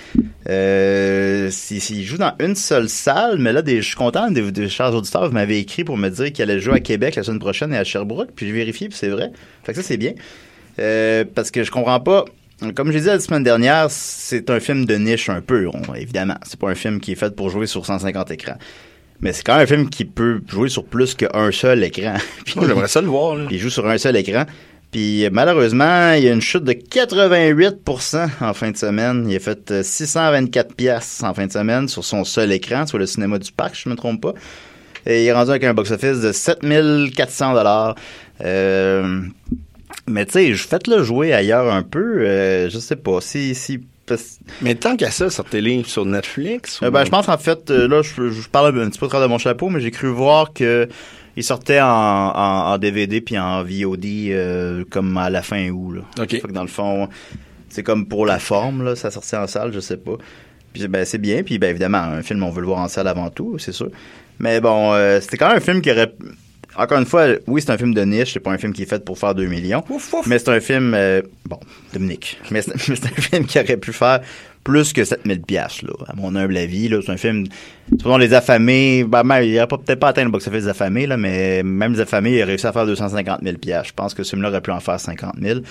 Euh, 0.47 1.49
s'il 1.51 2.05
joue 2.05 2.17
dans 2.17 2.33
une 2.39 2.55
seule 2.55 2.87
salle, 2.87 3.37
mais 3.37 3.51
là, 3.51 3.61
je 3.65 3.81
suis 3.81 3.95
content 3.95 4.31
des, 4.31 4.51
des 4.51 4.69
chers 4.69 4.93
auditeurs, 4.93 5.27
vous 5.27 5.33
m'avez 5.33 5.59
écrit 5.59 5.83
pour 5.83 5.97
me 5.97 6.07
dire 6.09 6.31
qu'il 6.31 6.43
allait 6.43 6.59
jouer 6.59 6.75
à 6.75 6.79
Québec 6.79 7.15
la 7.15 7.23
semaine 7.23 7.39
prochaine 7.39 7.73
et 7.73 7.77
à 7.77 7.83
Sherbrooke, 7.83 8.29
puis 8.33 8.45
j'ai 8.47 8.53
vérifié, 8.53 8.87
puis 8.87 8.97
c'est 8.97 9.09
vrai. 9.09 9.31
Fait 9.63 9.73
que 9.73 9.81
ça, 9.81 9.83
c'est 9.85 9.97
bien. 9.97 10.13
Euh, 10.79 11.25
parce 11.35 11.51
que 11.51 11.63
je 11.63 11.71
comprends 11.71 11.99
pas. 11.99 12.23
Comme 12.75 12.91
j'ai 12.91 13.01
dit 13.01 13.07
la 13.07 13.19
semaine 13.19 13.43
dernière, 13.43 13.87
c'est 13.89 14.49
un 14.49 14.59
film 14.61 14.85
de 14.85 14.95
niche 14.95 15.29
un 15.29 15.41
peu, 15.41 15.67
on- 15.67 15.93
évidemment. 15.95 16.35
C'est 16.43 16.59
pas 16.59 16.69
un 16.69 16.75
film 16.75 16.99
qui 17.01 17.11
est 17.11 17.15
fait 17.15 17.35
pour 17.35 17.49
jouer 17.49 17.67
sur 17.67 17.85
150 17.85 18.31
écrans. 18.31 18.57
Mais 19.21 19.33
c'est 19.33 19.43
quand 19.43 19.53
même 19.55 19.63
un 19.63 19.67
film 19.67 19.89
qui 19.89 20.05
peut 20.05 20.41
jouer 20.47 20.69
sur 20.69 20.85
plus 20.85 21.15
qu'un 21.15 21.51
seul 21.51 21.83
écran. 21.83 22.15
Puis- 22.45 22.55
j'aimerais 22.61 22.87
ça 22.87 23.01
le 23.01 23.07
voir, 23.07 23.35
là. 23.35 23.45
il 23.49 23.57
joue 23.59 23.69
sur 23.69 23.87
un 23.87 23.97
seul 23.97 24.15
écran. 24.15 24.45
Puis 24.91 25.27
malheureusement, 25.31 26.13
il 26.13 26.23
y 26.23 26.29
a 26.29 26.33
une 26.33 26.41
chute 26.41 26.63
de 26.63 26.71
88% 26.71 28.29
en 28.41 28.53
fin 28.53 28.71
de 28.71 28.77
semaine. 28.77 29.25
Il 29.29 29.35
a 29.35 29.39
fait 29.39 29.69
euh, 29.71 29.83
624 29.83 30.73
pièces 30.75 31.21
en 31.23 31.33
fin 31.33 31.45
de 31.47 31.51
semaine 31.51 31.87
sur 31.89 32.05
son 32.05 32.23
seul 32.23 32.51
écran, 32.53 32.85
sur 32.87 32.97
le 32.97 33.05
cinéma 33.05 33.37
du 33.37 33.51
parc, 33.51 33.75
si 33.75 33.83
je 33.85 33.89
me 33.89 33.95
trompe 33.95 34.21
pas. 34.21 34.33
Et 35.05 35.23
il 35.23 35.27
est 35.27 35.33
rendu 35.33 35.49
avec 35.51 35.63
un 35.65 35.73
box-office 35.73 36.21
de 36.21 36.31
7400 36.31 37.53
dollars. 37.53 37.95
Euh, 38.43 39.21
mais 40.07 40.25
tu 40.25 40.33
sais, 40.33 40.53
faites-le 40.53 41.03
jouer 41.03 41.33
ailleurs 41.33 41.71
un 41.73 41.83
peu. 41.83 42.19
euh, 42.21 42.69
je 42.69 42.77
sais 42.79 42.95
pas 42.95 43.19
si 43.21 43.55
si 43.55 43.79
Mais 44.61 44.75
tant 44.75 44.95
qu'à 44.95 45.11
ça, 45.11 45.29
sortez-les 45.29 45.83
sur 45.83 46.05
Netflix. 46.05 46.79
euh, 46.83 46.87
ou- 46.87 46.91
ben, 46.91 47.03
je 47.05 47.09
pense 47.09 47.27
en 47.29 47.37
fait, 47.37 47.69
euh, 47.71 47.87
là, 47.87 48.01
je, 48.01 48.29
je 48.29 48.47
parle 48.49 48.79
un 48.79 48.89
petit 48.89 48.99
peu 48.99 49.07
travers 49.07 49.27
de 49.27 49.31
mon 49.31 49.37
chapeau, 49.37 49.69
mais 49.69 49.79
j'ai 49.81 49.91
cru 49.91 50.07
voir 50.09 50.53
que 50.53 50.87
il 51.35 51.43
sortait 51.43 51.79
en, 51.81 51.87
en, 51.87 52.71
en 52.73 52.77
DVD 52.79 53.21
puis 53.21 53.37
en 53.37 53.63
VOD 53.63 54.05
euh, 54.05 54.83
comme 54.89 55.17
à 55.17 55.29
la 55.29 55.41
fin 55.43 55.69
août. 55.69 55.91
Là. 55.93 56.23
OK. 56.23 56.29
Fait 56.31 56.39
que 56.41 56.51
dans 56.51 56.63
le 56.63 56.67
fond, 56.67 57.09
c'est 57.69 57.83
comme 57.83 58.07
pour 58.07 58.25
la 58.25 58.39
forme, 58.39 58.83
là, 58.83 58.95
ça 58.95 59.11
sortait 59.11 59.37
en 59.37 59.45
salle, 59.47 59.71
je 59.73 59.79
sais 59.79 59.97
pas. 59.97 60.15
Puis 60.73 60.87
ben 60.87 61.05
c'est 61.05 61.17
bien, 61.19 61.43
puis 61.43 61.59
ben 61.59 61.69
évidemment, 61.69 61.99
un 61.99 62.23
film, 62.23 62.41
on 62.43 62.49
veut 62.49 62.61
le 62.61 62.67
voir 62.67 62.79
en 62.79 62.87
salle 62.87 63.07
avant 63.07 63.29
tout, 63.29 63.57
c'est 63.59 63.71
sûr. 63.71 63.89
Mais 64.39 64.59
bon, 64.61 64.93
euh, 64.93 65.19
c'était 65.21 65.37
quand 65.37 65.47
même 65.47 65.57
un 65.57 65.61
film 65.61 65.81
qui 65.81 65.91
aurait... 65.91 66.13
Encore 66.77 66.99
une 66.99 67.05
fois, 67.05 67.25
oui, 67.47 67.61
c'est 67.61 67.71
un 67.71 67.77
film 67.77 67.93
de 67.93 68.01
niche, 68.01 68.33
c'est 68.33 68.39
pas 68.39 68.51
un 68.51 68.57
film 68.57 68.71
qui 68.73 68.83
est 68.83 68.85
fait 68.89 69.03
pour 69.03 69.17
faire 69.17 69.33
2 69.33 69.45
millions. 69.47 69.83
Mais 70.27 70.37
c'est 70.39 70.49
un 70.49 70.59
film... 70.59 70.93
euh, 70.93 71.21
bon, 71.45 71.59
Dominique. 71.93 72.39
Mais 72.51 72.61
c'est 72.61 72.73
un 72.73 72.77
film 73.21 73.45
qui 73.45 73.59
aurait 73.59 73.77
pu 73.77 73.91
faire 73.93 74.21
plus 74.63 74.91
que 74.93 75.03
7000 75.05 75.41
pièces 75.41 75.81
là, 75.81 75.93
à 76.07 76.13
mon 76.15 76.35
humble 76.35 76.57
avis. 76.57 76.89
Là, 76.89 76.99
c'est 77.03 77.11
un 77.11 77.17
film, 77.17 77.45
selon 78.01 78.17
les 78.17 78.33
affamés, 78.33 79.03
ben, 79.05 79.23
même, 79.23 79.43
il 79.43 79.53
n'aurait 79.53 79.67
pas- 79.67 79.77
peut-être 79.77 79.99
pas 79.99 80.09
atteint 80.09 80.25
le 80.25 80.29
box-office 80.29 80.63
des 80.65 80.69
affamés, 80.69 81.07
là, 81.07 81.15
mais 81.17 81.63
même 81.63 81.93
les 81.93 82.01
affamés, 82.01 82.33
il 82.33 82.41
a 82.41 82.45
réussi 82.45 82.67
à 82.67 82.73
faire 82.73 82.85
250 82.85 83.39
000 83.43 83.57
pièces. 83.57 83.87
Je 83.87 83.93
pense 83.93 84.13
que 84.13 84.23
ce 84.23 84.31
film-là 84.31 84.49
aurait 84.49 84.61
pu 84.61 84.71
en 84.71 84.79
faire 84.81 84.99
50 84.99 85.35
000. 85.41 85.61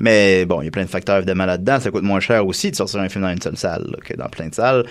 Mais 0.00 0.44
bon, 0.44 0.60
il 0.60 0.64
y 0.64 0.68
a 0.68 0.70
plein 0.70 0.84
de 0.84 0.88
facteurs 0.90 1.18
évidemment 1.18 1.46
là-dedans. 1.46 1.78
Ça 1.80 1.90
coûte 1.90 2.02
moins 2.02 2.20
cher 2.20 2.46
aussi 2.46 2.70
de 2.70 2.76
sortir 2.76 3.00
un 3.00 3.08
film 3.08 3.24
dans 3.24 3.30
une 3.30 3.40
seule 3.40 3.56
salle 3.56 3.84
là, 3.90 3.96
que 4.04 4.14
dans 4.14 4.28
plein 4.28 4.48
de 4.48 4.54
salles. 4.54 4.84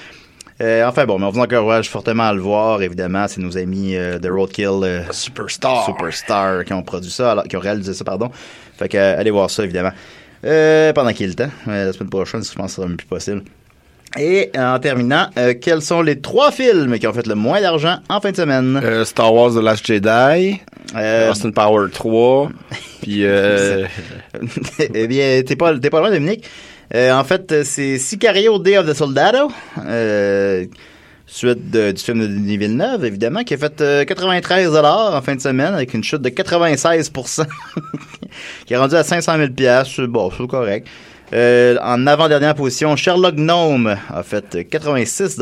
Euh, 0.61 0.85
enfin 0.85 1.05
bon, 1.05 1.17
mais 1.17 1.25
on 1.25 1.29
vous 1.31 1.39
encourage 1.39 1.89
fortement 1.89 2.23
à 2.23 2.33
le 2.33 2.41
voir. 2.41 2.81
Évidemment, 2.81 3.27
c'est 3.27 3.41
nos 3.41 3.57
amis 3.57 3.95
euh, 3.95 4.19
de 4.19 4.29
Roadkill 4.29 4.67
euh, 4.83 5.11
Superstar. 5.11 5.85
Superstar 5.85 6.63
qui 6.63 6.73
ont 6.73 6.83
produit 6.83 7.09
ça, 7.09 7.31
alors, 7.31 7.43
qui 7.45 7.57
ont 7.57 7.61
réalisé 7.61 7.93
ça, 7.93 8.03
pardon. 8.03 8.29
Fait 8.77 8.87
que 8.87 8.97
euh, 8.97 9.19
allez 9.19 9.31
voir 9.31 9.49
ça 9.49 9.63
évidemment. 9.63 9.91
Pendant 10.41 11.11
qu'il 11.13 11.21
y 11.21 11.23
a 11.23 11.27
le 11.27 11.35
temps, 11.35 11.51
la 11.65 11.93
semaine 11.93 12.09
prochaine, 12.09 12.43
je 12.43 12.53
pense 12.53 12.65
que 12.65 12.69
ce 12.69 12.75
sera 12.75 12.87
même 12.87 12.97
plus 12.97 13.07
possible. 13.07 13.43
Et 14.19 14.51
en 14.55 14.77
terminant, 14.77 15.27
quels 15.59 15.81
sont 15.81 16.03
les 16.03 16.19
trois 16.19 16.51
films 16.51 16.99
qui 16.99 17.07
ont 17.07 17.13
fait 17.13 17.25
le 17.25 17.33
moins 17.33 17.61
d'argent 17.61 17.97
en 18.09 18.21
fin 18.21 18.29
de 18.29 18.35
semaine? 18.35 19.05
Star 19.05 19.33
Wars 19.33 19.53
The 19.53 19.63
Last 19.63 19.87
Jedi, 19.87 20.61
Austin 21.29 21.49
Power 21.51 21.89
3, 21.91 22.49
puis 23.01 23.23
eh 23.23 25.07
bien, 25.07 25.41
t'es 25.43 25.55
pas, 25.55 25.75
t'es 25.79 25.89
pas 25.89 26.01
loin, 26.01 26.11
Dominique. 26.11 26.45
Euh, 26.95 27.11
en 27.11 27.23
fait, 27.23 27.63
c'est 27.63 27.97
Sicario 27.97 28.59
Day 28.59 28.77
of 28.77 28.87
the 28.87 28.93
Soldado, 28.93 29.51
euh, 29.83 30.65
suite 31.25 31.71
du 31.71 31.93
film 31.97 32.19
de 32.19 32.27
Denis 32.27 32.57
Villeneuve, 32.57 33.03
évidemment, 33.05 33.43
qui 33.43 33.55
a 33.55 33.57
fait 33.57 33.81
euh, 33.81 34.05
93 34.05 34.75
en 34.75 35.21
fin 35.23 35.35
de 35.35 35.41
semaine, 35.41 35.73
avec 35.73 35.95
une 35.95 36.03
chute 36.03 36.21
de 36.21 36.29
96% 36.29 37.45
qui 38.65 38.73
est 38.73 38.77
rendu 38.77 38.95
à 38.95 39.03
500 39.03 39.37
000 39.37 39.49
piastres. 39.49 40.05
Bon, 40.05 40.29
c'est 40.37 40.45
correct. 40.45 40.87
Euh, 41.33 41.77
en 41.81 42.05
avant-dernière 42.05 42.53
position, 42.53 42.95
Sherlock 42.95 43.35
Gnome 43.35 43.97
a 44.13 44.21
fait 44.21 44.69
86 44.69 45.41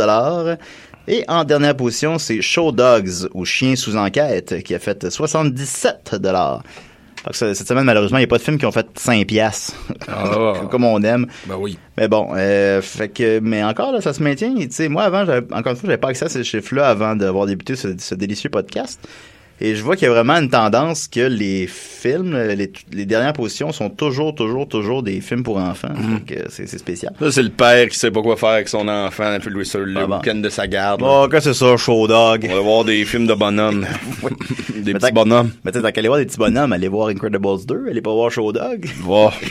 Et 1.09 1.25
en 1.27 1.43
dernière 1.43 1.75
position, 1.75 2.17
c'est 2.17 2.41
Show 2.41 2.71
Dogs, 2.71 3.27
ou 3.33 3.43
Chien 3.43 3.75
sous 3.75 3.97
enquête, 3.97 4.63
qui 4.63 4.73
a 4.73 4.79
fait 4.79 5.09
77 5.09 6.15
fait 6.21 6.21
que 7.29 7.37
ça- 7.37 7.53
cette 7.53 7.67
semaine, 7.67 7.83
malheureusement, 7.83 8.17
il 8.17 8.21
n'y 8.21 8.25
a 8.25 8.27
pas 8.27 8.37
de 8.37 8.43
films 8.43 8.57
qui 8.57 8.65
ont 8.65 8.71
fait 8.71 8.87
5 8.95 9.27
piastres. 9.27 9.73
Ah. 10.07 10.53
Comme 10.71 10.83
on 10.85 11.01
aime. 11.03 11.27
ben 11.45 11.55
oui. 11.59 11.77
Mais 11.97 12.07
bon, 12.07 12.29
euh, 12.35 12.81
fait 12.81 13.09
que, 13.09 13.39
mais 13.39 13.63
encore, 13.63 13.91
là, 13.91 14.01
ça 14.01 14.13
se 14.13 14.23
maintient. 14.23 14.53
Tu 14.55 14.67
sais, 14.71 14.89
moi, 14.89 15.03
avant, 15.03 15.25
j'avais, 15.25 15.45
encore 15.53 15.71
une 15.73 15.77
fois, 15.77 15.87
j'avais 15.87 15.97
pas 15.97 16.09
accès 16.09 16.25
à 16.25 16.29
ces 16.29 16.43
chiffres-là 16.43 16.89
avant 16.89 17.15
d'avoir 17.15 17.45
débuté 17.45 17.75
ce, 17.75 17.89
ce 17.97 18.15
délicieux 18.15 18.49
podcast. 18.49 18.99
Et 19.63 19.75
je 19.75 19.83
vois 19.83 19.95
qu'il 19.95 20.07
y 20.07 20.11
a 20.11 20.13
vraiment 20.13 20.37
une 20.37 20.49
tendance 20.49 21.07
que 21.07 21.19
les 21.19 21.67
films, 21.67 22.35
les, 22.35 22.71
les 22.91 23.05
dernières 23.05 23.33
positions 23.33 23.71
sont 23.71 23.91
toujours, 23.91 24.33
toujours, 24.33 24.67
toujours 24.67 25.03
des 25.03 25.21
films 25.21 25.43
pour 25.43 25.57
enfants. 25.57 25.93
Que 26.25 26.49
c'est, 26.49 26.65
spécial. 26.67 27.13
Ça, 27.19 27.31
c'est 27.31 27.43
le 27.43 27.49
père 27.49 27.87
qui 27.87 27.97
sait 27.97 28.09
pas 28.09 28.23
quoi 28.23 28.35
faire 28.37 28.49
avec 28.49 28.67
son 28.67 28.87
enfant 28.87 29.37
puis 29.39 29.51
le, 29.51 29.59
le 29.85 29.99
Ah 30.01 30.07
bon. 30.07 30.15
week-end 30.17 30.35
de 30.35 30.49
sa 30.49 30.65
garde. 30.67 31.01
Oh, 31.05 31.27
que 31.29 31.39
c'est 31.39 31.53
ça, 31.53 31.77
Show 31.77 32.07
Dog. 32.07 32.47
On 32.49 32.55
va 32.55 32.59
voir 32.61 32.83
des 32.85 33.05
films 33.05 33.27
de 33.27 33.35
bonhommes. 33.35 33.85
des 34.75 34.93
Mais 34.93 34.93
petits 34.93 34.99
t'as- 34.99 35.11
bonhommes. 35.11 35.51
Mais 35.63 35.71
tant 35.71 35.81
qu'à 35.81 35.99
aller 35.99 36.07
voir 36.07 36.19
des 36.19 36.25
petits 36.25 36.37
bonhommes, 36.39 36.73
aller 36.73 36.87
voir 36.87 37.09
Incredibles 37.09 37.65
2, 37.67 37.87
aller 37.91 38.01
pas 38.01 38.11
voir 38.13 38.31
Show 38.31 38.51
Dog. 38.51 38.87
Bon. 39.03 39.29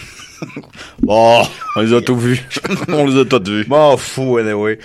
Bon. 1.02 1.42
On 1.76 1.80
les 1.82 1.92
a 1.92 2.00
tous 2.00 2.16
vus. 2.16 2.42
On 2.88 3.04
les 3.06 3.20
a 3.20 3.24
tous 3.26 3.42
vus. 3.48 3.64
Bon, 3.68 3.96
fou, 3.98 4.38
anyway. 4.38 4.78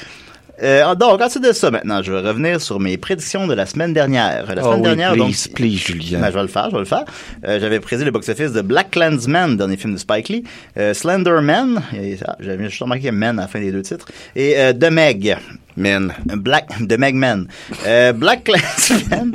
Euh, 0.64 0.96
donc, 0.96 1.22
ensuite 1.22 1.44
de 1.44 1.52
ça, 1.52 1.70
maintenant, 1.72 2.02
je 2.02 2.12
vais 2.14 2.22
revenir 2.22 2.62
sur 2.62 2.80
mes 2.80 2.98
prédictions 2.98 3.46
de 3.48 3.54
la 3.54 3.66
semaine 3.66 3.94
dernière. 3.94 4.46
La 4.48 4.62
semaine 4.62 4.66
Oh 4.66 4.74
oui, 4.78 4.82
dernière, 4.84 5.12
please, 5.14 5.48
donc. 5.48 5.56
please, 5.56 5.78
Julien. 5.78 6.20
Ben, 6.20 6.28
je 6.30 6.36
vais 6.36 6.42
le 6.42 6.48
faire, 6.48 6.66
je 6.70 6.76
vais 6.76 6.80
le 6.80 6.86
faire. 6.86 7.06
Euh, 7.46 7.60
J'avais 7.60 7.80
prédit 7.80 8.06
le 8.06 8.12
box-office 8.12 8.52
de 8.54 8.62
Black 8.62 8.92
Clansman, 8.92 9.58
dernier 9.58 9.78
film 9.78 9.94
de 9.94 10.00
Spike 10.00 10.30
Lee, 10.30 10.44
euh, 10.78 10.94
Slender 10.94 11.40
Man, 11.42 11.82
ah, 12.26 12.36
j'avais 12.40 12.70
juste 12.70 12.82
remarqué 12.82 13.12
Man 13.12 13.38
à 13.40 13.44
la 13.44 13.48
fin 13.48 13.60
des 13.60 13.72
deux 13.72 13.82
titres, 13.82 14.08
et 14.36 14.54
euh, 14.58 14.74
The 14.74 14.90
Meg. 14.92 15.38
Men. 15.78 16.14
Black, 16.26 16.70
The 16.88 16.98
Meg 16.98 17.16
Man. 17.16 17.48
Euh, 17.86 18.14
Black 18.14 18.44
Clansman. 18.46 19.34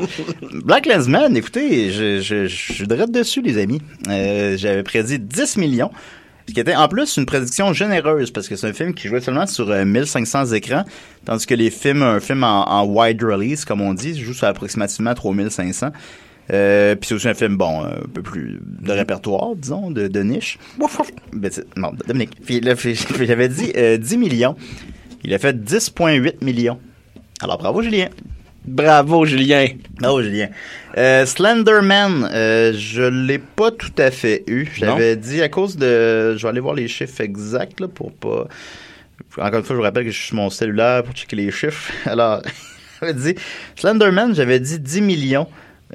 Black 0.64 0.84
Clansman, 0.84 1.36
écoutez, 1.36 1.90
je, 1.90 2.20
je, 2.22 2.46
je 2.46 2.84
direct 2.86 3.10
dessus, 3.12 3.42
les 3.42 3.58
amis. 3.58 3.82
Euh, 4.08 4.56
J'avais 4.56 4.82
prédit 4.82 5.18
10 5.18 5.58
millions. 5.58 5.90
Ce 6.50 6.52
qui 6.52 6.58
était 6.58 6.74
en 6.74 6.88
plus 6.88 7.16
une 7.16 7.26
prédiction 7.26 7.72
généreuse 7.72 8.32
parce 8.32 8.48
que 8.48 8.56
c'est 8.56 8.66
un 8.66 8.72
film 8.72 8.92
qui 8.92 9.06
jouait 9.06 9.20
seulement 9.20 9.46
sur 9.46 9.70
euh, 9.70 9.84
1500 9.84 10.46
écrans, 10.46 10.84
tandis 11.24 11.46
que 11.46 11.54
les 11.54 11.70
films, 11.70 12.02
un 12.02 12.18
film 12.18 12.42
en, 12.42 12.68
en 12.68 12.84
wide 12.86 13.22
release, 13.22 13.64
comme 13.64 13.80
on 13.80 13.94
dit, 13.94 14.20
joue 14.20 14.34
sur 14.34 14.48
approximativement 14.48 15.14
3500. 15.14 15.90
Euh, 16.52 16.96
puis 16.96 17.06
c'est 17.06 17.14
aussi 17.14 17.28
un 17.28 17.34
film, 17.34 17.56
bon, 17.56 17.84
un 17.84 18.00
peu 18.12 18.22
plus 18.22 18.58
de 18.64 18.90
répertoire, 18.90 19.54
disons, 19.54 19.92
de, 19.92 20.08
de 20.08 20.22
niche. 20.24 20.58
Ben, 21.32 21.52
non, 21.76 21.92
Dominique. 22.08 22.32
Puis 22.44 22.58
là, 22.58 22.74
j'avais 23.20 23.48
dit 23.48 23.70
euh, 23.76 23.96
10 23.96 24.16
millions. 24.16 24.56
Il 25.22 25.32
a 25.32 25.38
fait 25.38 25.56
10,8 25.56 26.44
millions. 26.44 26.80
Alors 27.40 27.58
bravo, 27.58 27.80
Julien. 27.80 28.08
Bravo, 28.70 29.24
Julien. 29.24 29.66
Bravo, 29.98 30.22
Julien. 30.22 30.48
Euh, 30.96 31.26
Slenderman, 31.26 32.30
euh, 32.32 32.72
je 32.72 33.02
l'ai 33.02 33.38
pas 33.38 33.72
tout 33.72 33.92
à 33.98 34.12
fait 34.12 34.44
eu. 34.46 34.68
J'avais 34.76 35.16
dit 35.16 35.42
à 35.42 35.48
cause 35.48 35.76
de... 35.76 36.36
Je 36.36 36.42
vais 36.42 36.48
aller 36.48 36.60
voir 36.60 36.74
les 36.74 36.86
chiffres 36.86 37.20
exacts 37.20 37.80
là, 37.80 37.88
pour 37.88 38.12
pas... 38.12 38.46
Encore 39.38 39.58
une 39.58 39.64
fois, 39.64 39.74
je 39.74 39.74
vous 39.74 39.82
rappelle 39.82 40.04
que 40.04 40.10
je 40.10 40.16
suis 40.16 40.28
sur 40.28 40.36
mon 40.36 40.50
cellulaire 40.50 41.02
pour 41.02 41.14
checker 41.14 41.34
les 41.34 41.50
chiffres. 41.50 41.92
Alors, 42.06 42.42
j'avais 43.00 43.14
dit... 43.14 43.34
Slenderman, 43.74 44.36
j'avais 44.36 44.60
dit 44.60 44.78
10 44.78 45.00
millions. 45.00 45.48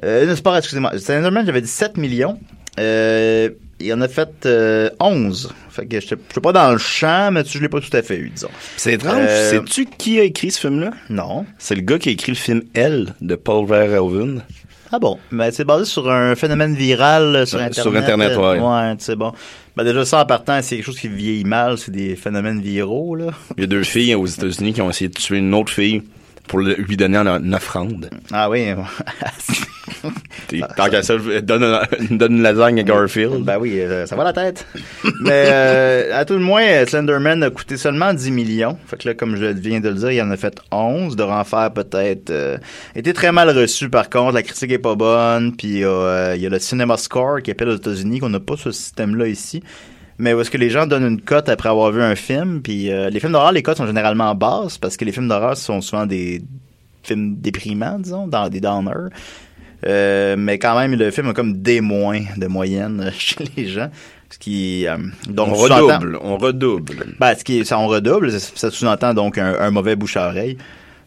Euh, 0.04 0.26
non, 0.26 0.36
c'est 0.36 0.42
pas 0.42 0.58
excusez-moi. 0.58 0.98
Slenderman, 0.98 1.46
j'avais 1.46 1.62
dit 1.62 1.68
7 1.68 1.96
millions. 1.96 2.38
Euh, 2.78 3.48
il 3.80 3.92
en 3.94 4.02
a 4.02 4.08
fait 4.08 4.44
euh, 4.44 4.90
11. 5.00 5.54
Fait 5.76 5.86
que 5.86 6.00
je 6.00 6.06
suis 6.06 6.16
pas 6.42 6.52
dans 6.52 6.72
le 6.72 6.78
champ, 6.78 7.30
mais 7.32 7.42
je 7.44 7.58
l'ai 7.58 7.68
pas 7.68 7.80
tout 7.80 7.94
à 7.94 8.02
fait 8.02 8.16
eu, 8.16 8.30
disons. 8.30 8.48
C'est 8.76 8.94
étrange. 8.94 9.14
Euh, 9.28 9.50
Sais-tu 9.50 9.86
qui 9.86 10.18
a 10.18 10.22
écrit 10.24 10.50
ce 10.50 10.60
film-là? 10.60 10.90
Non. 11.10 11.44
C'est 11.58 11.74
le 11.74 11.82
gars 11.82 11.98
qui 11.98 12.08
a 12.08 12.12
écrit 12.12 12.32
le 12.32 12.36
film 12.36 12.62
Elle 12.74 13.14
de 13.20 13.34
Paul 13.34 13.66
Verhoeven. 13.66 14.42
Ah 14.92 14.98
bon, 15.00 15.18
ben, 15.32 15.50
c'est 15.52 15.64
basé 15.64 15.84
sur 15.84 16.08
un 16.10 16.34
phénomène 16.36 16.74
viral 16.74 17.34
euh, 17.36 17.44
sur 17.46 17.58
Euh, 17.58 17.62
Internet. 17.66 17.82
sur 17.92 17.96
Internet, 17.96 18.36
ouais. 18.38 18.58
Ouais, 18.60 18.94
c'est 18.98 19.16
bon. 19.16 19.32
Ben 19.76 19.84
déjà 19.84 20.04
ça 20.06 20.22
en 20.22 20.24
partant, 20.26 20.58
c'est 20.62 20.76
quelque 20.76 20.84
chose 20.86 20.98
qui 20.98 21.08
vieillit 21.08 21.44
mal, 21.44 21.76
c'est 21.76 21.90
des 21.90 22.16
phénomènes 22.16 22.60
viraux, 22.62 23.14
là. 23.16 23.26
Il 23.58 23.60
y 23.60 23.64
a 23.64 23.66
deux 23.66 23.82
filles 23.82 24.14
aux 24.14 24.24
États-Unis 24.24 24.72
qui 24.72 24.80
ont 24.80 24.88
essayé 24.88 25.08
de 25.08 25.14
tuer 25.14 25.38
une 25.38 25.52
autre 25.54 25.70
fille 25.72 26.02
pour 26.48 26.60
lui 26.60 26.96
donner 26.96 27.18
une, 27.18 27.28
une 27.46 27.54
offrande. 27.54 28.10
Ah 28.32 28.48
oui. 28.50 28.66
Tant 30.76 30.88
qu'à 30.88 31.02
ça, 31.02 31.14
donne, 31.42 31.64
une- 32.10 32.18
donne 32.18 32.36
une 32.36 32.42
lasagne 32.42 32.80
à 32.80 32.82
Garfield. 32.82 33.42
ben 33.44 33.58
oui, 33.58 33.80
euh, 33.80 34.06
ça 34.06 34.14
va 34.16 34.24
la 34.24 34.32
tête. 34.32 34.66
Mais 35.20 35.44
euh, 35.48 36.18
à 36.18 36.24
tout 36.24 36.34
le 36.34 36.40
moins, 36.40 36.62
euh, 36.62 36.86
Slenderman 36.86 37.42
a 37.42 37.50
coûté 37.50 37.76
seulement 37.76 38.12
10 38.14 38.30
millions. 38.30 38.78
Fait 38.86 38.96
que 38.96 39.08
là, 39.08 39.14
comme 39.14 39.36
je 39.36 39.46
viens 39.46 39.80
de 39.80 39.88
le 39.88 39.94
dire, 39.94 40.10
il 40.12 40.22
en 40.22 40.30
a 40.30 40.36
fait 40.36 40.60
11. 40.70 41.16
Devrait 41.16 41.34
en 41.34 41.44
faire 41.44 41.72
peut-être... 41.72 42.30
Euh, 42.30 42.58
été 42.94 43.12
très 43.12 43.32
mal 43.32 43.50
reçu 43.50 43.88
par 43.88 44.08
contre. 44.10 44.32
La 44.34 44.42
critique 44.42 44.70
est 44.72 44.78
pas 44.78 44.94
bonne. 44.94 45.54
Puis 45.56 45.68
il 45.68 45.80
y 45.80 45.84
a 46.46 46.48
le 46.48 46.58
Cinema 46.58 46.96
Score 46.96 47.42
qui 47.42 47.50
appelle 47.50 47.68
aux 47.68 47.76
États-Unis, 47.76 48.20
qu'on 48.20 48.28
n'a 48.28 48.40
pas 48.40 48.56
ce 48.56 48.70
système-là 48.70 49.26
ici. 49.28 49.62
Mais 50.18 50.32
où 50.32 50.40
est-ce 50.40 50.50
que 50.50 50.58
les 50.58 50.70
gens 50.70 50.86
donnent 50.86 51.06
une 51.06 51.20
cote 51.20 51.48
après 51.48 51.68
avoir 51.68 51.92
vu 51.92 52.02
un 52.02 52.14
film? 52.14 52.62
Puis 52.62 52.90
euh, 52.90 53.10
les 53.10 53.20
films 53.20 53.32
d'horreur, 53.32 53.52
les 53.52 53.62
cotes 53.62 53.76
sont 53.76 53.86
généralement 53.86 54.34
basses 54.34 54.78
parce 54.78 54.96
que 54.96 55.04
les 55.04 55.12
films 55.12 55.28
d'horreur 55.28 55.56
sont 55.56 55.80
souvent 55.80 56.06
des 56.06 56.42
films 57.02 57.36
déprimants, 57.36 57.98
disons, 57.98 58.26
dans 58.26 58.48
des 58.48 58.60
downers. 58.60 59.10
Euh, 59.86 60.36
mais 60.38 60.58
quand 60.58 60.78
même, 60.78 60.94
le 60.94 61.10
film 61.10 61.28
a 61.28 61.32
comme 61.32 61.58
des 61.58 61.80
moins 61.80 62.20
de 62.36 62.46
moyenne 62.46 63.10
chez 63.18 63.44
les 63.56 63.66
gens. 63.66 63.90
Ce 64.30 64.38
qui, 64.38 64.86
euh, 64.88 64.96
donc, 65.28 65.48
on 65.50 65.54
redouble, 65.54 66.18
on 66.20 66.36
redouble. 66.36 67.14
Ben, 67.20 67.34
ce 67.36 67.44
qui 67.44 67.64
ça, 67.64 67.78
on 67.78 67.86
redouble, 67.86 68.32
ça, 68.32 68.38
ça 68.38 68.70
sous-entend 68.70 69.14
donc 69.14 69.38
un, 69.38 69.54
un 69.60 69.70
mauvais 69.70 69.94
bouche 69.94 70.16
à 70.16 70.28
oreille. 70.28 70.56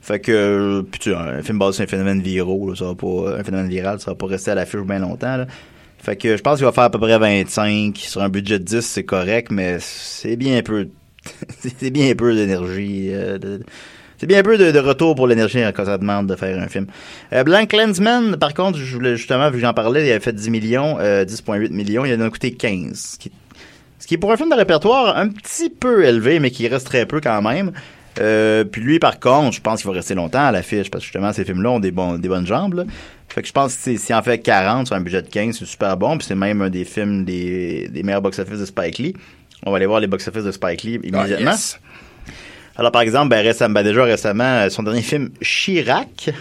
Fait 0.01 0.19
que, 0.19 0.31
euh, 0.31 0.81
puis 0.83 0.99
tu 0.99 1.13
un 1.13 1.41
film 1.41 1.59
basé 1.59 1.75
sur 1.75 1.83
un 1.83 1.87
phénomène 1.87 2.21
viraux, 2.21 2.69
là, 2.69 2.75
ça 2.75 2.85
va 2.85 2.95
pas, 2.95 3.37
un 3.37 3.43
phénomène 3.43 3.69
viral, 3.69 3.99
ça 3.99 4.11
va 4.11 4.15
pas 4.15 4.27
rester 4.27 4.51
à 4.51 4.55
l'affiche 4.55 4.79
bien 4.81 4.99
longtemps, 4.99 5.37
là. 5.37 5.47
Fait 6.01 6.15
que 6.15 6.37
je 6.37 6.41
pense 6.41 6.57
qu'il 6.57 6.65
va 6.65 6.71
faire 6.71 6.85
à 6.85 6.89
peu 6.89 6.99
près 6.99 7.17
25. 7.17 7.97
Sur 7.97 8.21
un 8.21 8.29
budget 8.29 8.59
de 8.59 8.63
10, 8.63 8.81
c'est 8.81 9.03
correct, 9.03 9.51
mais 9.51 9.77
c'est 9.79 10.37
bien 10.37 10.61
peu, 10.61 10.87
c'est 11.59 11.91
bien 11.91 12.15
peu 12.15 12.33
d'énergie, 12.33 13.09
euh, 13.13 13.59
c'est 14.17 14.27
bien 14.27 14.41
peu 14.41 14.57
de, 14.57 14.71
de 14.71 14.79
retour 14.79 15.15
pour 15.15 15.27
l'énergie 15.27 15.61
quand 15.75 15.85
ça 15.85 15.97
demande 15.97 16.27
de 16.27 16.35
faire 16.35 16.57
un 16.57 16.67
film. 16.67 16.87
Euh, 17.33 17.43
Blank 17.43 17.73
Lensman, 17.73 18.37
par 18.37 18.53
contre, 18.53 18.77
je 18.77 18.95
voulais 18.95 19.17
justement, 19.17 19.49
vu 19.49 19.57
que 19.57 19.65
j'en 19.65 19.73
parlais, 19.73 20.05
il 20.05 20.11
avait 20.11 20.19
fait 20.19 20.33
10 20.33 20.49
millions, 20.49 20.97
euh, 20.99 21.25
10,8 21.25 21.71
millions, 21.71 22.05
il 22.05 22.13
en 22.15 22.25
a 22.25 22.29
coûté 22.29 22.53
15. 22.53 22.95
Ce 22.95 23.17
qui, 23.17 23.31
ce 23.99 24.07
qui 24.07 24.13
est 24.13 24.17
pour 24.17 24.31
un 24.31 24.37
film 24.37 24.49
de 24.49 24.55
répertoire 24.55 25.17
un 25.17 25.27
petit 25.27 25.69
peu 25.69 26.05
élevé, 26.05 26.39
mais 26.39 26.49
qui 26.49 26.67
reste 26.67 26.87
très 26.87 27.05
peu 27.05 27.19
quand 27.19 27.41
même. 27.41 27.73
Euh, 28.19 28.63
puis 28.63 28.81
lui, 28.81 28.99
par 28.99 29.19
contre, 29.19 29.55
je 29.55 29.61
pense 29.61 29.81
qu'il 29.81 29.89
va 29.89 29.95
rester 29.95 30.15
longtemps 30.15 30.45
à 30.45 30.51
l'affiche, 30.51 30.89
parce 30.89 31.03
que 31.03 31.05
justement, 31.05 31.31
ces 31.33 31.45
films-là 31.45 31.71
ont 31.71 31.79
des, 31.79 31.91
bons, 31.91 32.17
des 32.17 32.27
bonnes 32.27 32.47
jambes. 32.47 32.73
Là. 32.73 32.83
Fait 33.27 33.41
que 33.41 33.47
je 33.47 33.53
pense 33.53 33.75
que 33.75 33.97
s'il 33.97 34.15
en 34.15 34.23
fait 34.23 34.39
40 34.39 34.87
sur 34.87 34.95
un 34.95 35.01
budget 35.01 35.21
de 35.21 35.29
15, 35.29 35.57
c'est 35.57 35.65
super 35.65 35.95
bon. 35.97 36.17
Puis 36.17 36.27
c'est 36.27 36.35
même 36.35 36.61
un 36.61 36.69
des 36.69 36.85
films 36.85 37.25
des, 37.25 37.87
des 37.89 38.03
meilleurs 38.03 38.21
box-office 38.21 38.59
de 38.59 38.65
Spike 38.65 38.97
Lee. 38.97 39.13
On 39.65 39.71
va 39.71 39.77
aller 39.77 39.85
voir 39.85 39.99
les 39.99 40.07
box-office 40.07 40.43
de 40.43 40.51
Spike 40.51 40.83
Lee 40.83 40.99
immédiatement. 41.03 41.51
Ah, 41.51 41.55
yes. 41.55 41.79
Alors, 42.75 42.91
par 42.91 43.01
exemple, 43.01 43.29
ben, 43.29 43.43
récemment, 43.43 43.73
ben, 43.73 43.83
déjà 43.83 44.03
récemment, 44.03 44.43
euh, 44.43 44.69
son 44.69 44.83
dernier 44.83 45.01
film, 45.01 45.31
Chirac, 45.41 46.31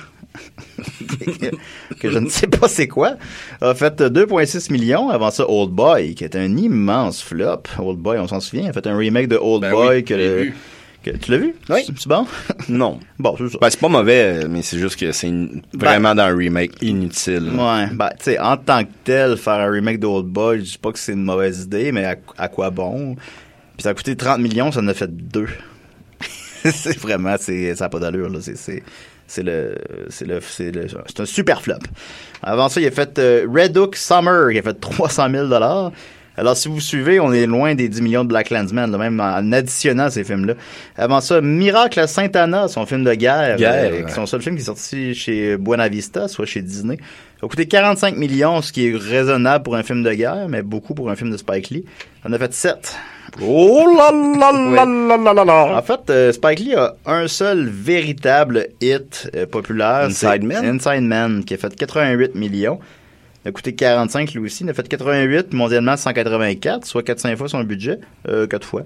que 2.00 2.10
je 2.10 2.18
ne 2.18 2.28
sais 2.28 2.46
pas 2.46 2.68
c'est 2.68 2.86
quoi, 2.86 3.16
a 3.60 3.74
fait 3.74 4.00
euh, 4.00 4.08
2,6 4.08 4.72
millions. 4.72 5.10
Avant 5.10 5.32
ça, 5.32 5.44
Old 5.48 5.72
Boy, 5.72 6.14
qui 6.14 6.22
est 6.22 6.36
un 6.36 6.56
immense 6.56 7.22
flop. 7.22 7.64
Old 7.78 7.98
Boy, 7.98 8.18
on 8.20 8.28
s'en 8.28 8.38
souvient, 8.38 8.70
a 8.70 8.72
fait 8.72 8.86
un 8.86 8.96
remake 8.96 9.26
de 9.26 9.36
Old 9.36 9.62
Ben 9.62 9.72
Boy 9.72 9.96
oui, 9.96 10.04
que, 10.04 10.14
le-. 10.14 10.52
Que- 11.02 11.10
tu 11.16 11.30
l'as 11.30 11.38
vu? 11.38 11.54
Oui. 11.70 11.84
C'est 11.86 12.08
bon? 12.08 12.26
Non. 12.68 12.98
Bon, 13.18 13.34
c'est 13.38 13.48
ça. 13.50 13.58
Ben, 13.60 13.70
c'est 13.70 13.80
pas 13.80 13.88
mauvais, 13.88 14.46
mais 14.48 14.62
c'est 14.62 14.78
juste 14.78 14.98
que 14.98 15.12
c'est 15.12 15.28
une- 15.28 15.62
vraiment 15.72 16.14
dans 16.14 16.24
un 16.24 16.36
remake 16.36 16.72
inutile. 16.82 17.50
Ouais, 17.54 17.86
ben, 17.92 18.10
tu 18.18 18.24
sais, 18.24 18.38
en 18.38 18.56
tant 18.56 18.84
que 18.84 18.90
tel, 19.04 19.36
faire 19.36 19.54
un 19.54 19.70
remake 19.70 20.00
d'Old 20.00 20.26
Boy, 20.26 20.58
je 20.58 20.72
dis 20.72 20.78
pas 20.78 20.90
que 20.92 20.98
c'est 20.98 21.12
une 21.12 21.22
mauvaise 21.24 21.62
idée, 21.62 21.92
mais 21.92 22.04
à, 22.04 22.16
à 22.36 22.48
quoi 22.48 22.70
bon? 22.70 23.14
Puis 23.14 23.84
ça 23.84 23.90
a 23.90 23.94
coûté 23.94 24.16
30 24.16 24.40
millions, 24.40 24.72
ça 24.72 24.80
en 24.80 24.88
a 24.88 24.94
fait 24.94 25.10
deux. 25.14 25.46
c'est 26.64 26.98
vraiment, 26.98 27.36
c'est, 27.38 27.74
ça 27.76 27.84
n'a 27.84 27.88
pas 27.88 28.00
d'allure, 28.00 28.28
là. 28.28 28.40
C'est, 28.40 28.56
c'est, 28.56 28.82
c'est 29.28 29.42
le, 29.44 29.76
c'est 30.08 30.26
le, 30.26 30.40
c'est 30.40 30.72
le, 30.72 30.86
c'est 31.06 31.20
un 31.20 31.26
super 31.26 31.62
flop. 31.62 31.78
Avant 32.42 32.68
ça, 32.68 32.80
il 32.80 32.86
a 32.86 32.90
fait 32.90 33.18
euh, 33.20 33.46
Red 33.48 33.76
Hook 33.76 33.94
Summer, 33.94 34.50
qui 34.50 34.58
a 34.58 34.62
fait 34.62 34.78
300 34.80 35.30
000 35.30 35.46
alors, 36.38 36.56
si 36.56 36.68
vous 36.68 36.80
suivez, 36.80 37.18
on 37.18 37.32
est 37.32 37.46
loin 37.46 37.74
des 37.74 37.88
10 37.88 38.00
millions 38.00 38.22
de 38.22 38.28
Black 38.28 38.50
Landsman, 38.50 38.92
là, 38.92 38.96
même 38.96 39.18
en 39.18 39.50
additionnant 39.50 40.08
ces 40.08 40.22
films-là. 40.22 40.54
Avant 40.96 41.20
ça, 41.20 41.40
Miracle 41.40 41.98
à 41.98 42.06
Saint-Anna, 42.06 42.68
son 42.68 42.86
film 42.86 43.02
de 43.02 43.12
guerre, 43.14 43.56
Guerre, 43.56 43.90
euh, 43.92 44.04
ouais. 44.04 44.12
son 44.12 44.24
seul 44.24 44.40
film 44.40 44.54
qui 44.54 44.62
est 44.62 44.66
sorti 44.66 45.14
chez 45.16 45.56
Buena 45.56 45.88
Vista, 45.88 46.28
soit 46.28 46.46
chez 46.46 46.62
Disney. 46.62 46.96
Ça 47.40 47.46
a 47.46 47.48
coûté 47.48 47.66
45 47.66 48.16
millions, 48.16 48.62
ce 48.62 48.72
qui 48.72 48.86
est 48.86 48.96
raisonnable 48.96 49.64
pour 49.64 49.74
un 49.74 49.82
film 49.82 50.04
de 50.04 50.12
guerre, 50.12 50.48
mais 50.48 50.62
beaucoup 50.62 50.94
pour 50.94 51.10
un 51.10 51.16
film 51.16 51.32
de 51.32 51.36
Spike 51.36 51.70
Lee. 51.70 51.84
On 52.24 52.32
a 52.32 52.38
fait 52.38 52.54
7. 52.54 52.96
Oh 53.42 53.86
là 53.96 54.12
là 54.12 54.52
là 54.52 54.84
là 54.86 55.16
là 55.16 55.34
là 55.34 55.44
là! 55.44 55.76
En 55.76 55.82
fait, 55.82 56.08
euh, 56.08 56.32
Spike 56.32 56.60
Lee 56.60 56.74
a 56.74 56.94
un 57.04 57.26
seul 57.26 57.68
véritable 57.68 58.68
hit 58.80 59.28
euh, 59.36 59.44
populaire. 59.44 60.06
Inside 60.06 60.44
Man? 60.44 60.64
Inside 60.64 61.02
Man, 61.02 61.44
qui 61.44 61.54
a 61.54 61.56
fait 61.56 61.74
88 61.74 62.36
millions. 62.36 62.78
Il 63.48 63.50
a 63.50 63.52
coûté 63.52 63.74
45 63.74 64.34
lui 64.34 64.40
aussi. 64.44 64.62
Il 64.64 64.68
a 64.68 64.74
fait 64.74 64.86
88, 64.86 65.54
mondialement 65.54 65.96
184, 65.96 66.84
soit 66.84 67.02
4-5 67.02 67.34
fois 67.36 67.48
son 67.48 67.64
budget. 67.64 67.98
Euh, 68.28 68.46
4 68.46 68.66
fois. 68.66 68.82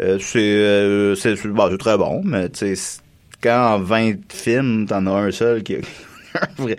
Euh, 0.00 0.18
c'est, 0.18 0.38
euh, 0.40 1.14
c'est, 1.14 1.36
bon, 1.46 1.76
très 1.76 1.96
bon, 1.96 2.20
mais 2.24 2.48
tu 2.48 2.74
sais, 2.74 2.98
quand 3.40 3.74
en 3.74 3.78
20 3.78 4.14
films, 4.32 4.86
t'en 4.88 5.06
as 5.06 5.10
un 5.12 5.30
seul 5.30 5.62
qui 5.62 5.76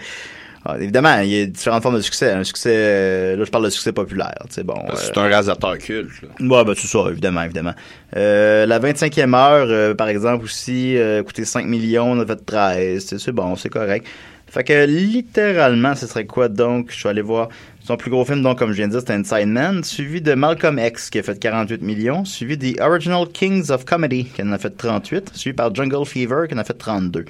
Ah, 0.64 0.76
évidemment, 0.80 1.18
il 1.22 1.30
y 1.30 1.42
a 1.42 1.46
différentes 1.48 1.82
formes 1.82 1.96
de 1.96 2.02
succès. 2.02 2.32
Un 2.34 2.44
succès, 2.44 2.74
euh, 2.76 3.36
là, 3.38 3.46
je 3.46 3.50
parle 3.50 3.64
de 3.66 3.70
succès 3.72 3.92
populaire. 3.94 4.36
Bon, 4.64 4.76
C'est 4.96 5.18
euh, 5.18 5.22
un 5.22 5.28
réalisateur 5.28 5.78
culte. 5.80 6.12
là. 6.22 6.30
Ouais, 6.40 6.64
ben, 6.66 6.74
c'est 6.78 6.86
ça, 6.88 7.00
évidemment, 7.10 7.42
évidemment. 7.44 7.74
Euh, 8.16 8.66
la 8.68 8.80
25e 8.80 9.34
heure, 9.34 9.96
par 9.96 10.08
exemple, 10.10 10.44
aussi, 10.46 10.98
coûté 11.26 11.46
5 11.46 11.66
millions, 11.66 12.12
on 12.12 12.20
a 12.20 12.26
fait 12.28 12.46
13. 12.46 13.06
C'est- 13.06 13.18
C'est 13.20 13.32
bon, 13.32 13.56
c'est 13.56 13.70
correct. 13.70 14.06
Fait 14.52 14.66
que, 14.66 14.86
littéralement, 14.86 15.96
ce 15.96 16.06
serait 16.08 16.26
quoi, 16.26 16.50
donc? 16.50 16.88
Je 16.90 16.98
suis 16.98 17.08
allé 17.08 17.22
voir 17.22 17.48
son 17.80 17.96
plus 17.96 18.12
gros 18.12 18.26
film, 18.26 18.42
donc, 18.42 18.60
comme 18.60 18.72
je 18.72 18.78
viens 18.78 18.88
de 18.88 18.92
dire, 18.92 19.00
c'était 19.00 19.14
Inside 19.14 19.48
Man, 19.48 19.82
suivi 19.82 20.20
de 20.22 20.34
Malcolm 20.34 20.78
X, 20.78 21.10
qui 21.10 21.20
a 21.20 21.24
fait 21.24 21.40
48 21.40 21.82
millions, 21.82 22.26
suivi 22.26 22.58
des 22.58 22.76
Original 22.82 23.26
Kings 23.32 23.72
of 23.72 23.86
Comedy, 23.86 24.26
qui 24.26 24.44
en 24.44 24.52
a 24.52 24.58
fait 24.58 24.72
38, 24.72 25.32
suivi 25.36 25.56
par 25.56 25.74
Jungle 25.74 26.06
Fever, 26.06 26.48
qui 26.50 26.56
en 26.56 26.58
a 26.58 26.66
fait 26.66 26.74
32. 26.74 27.24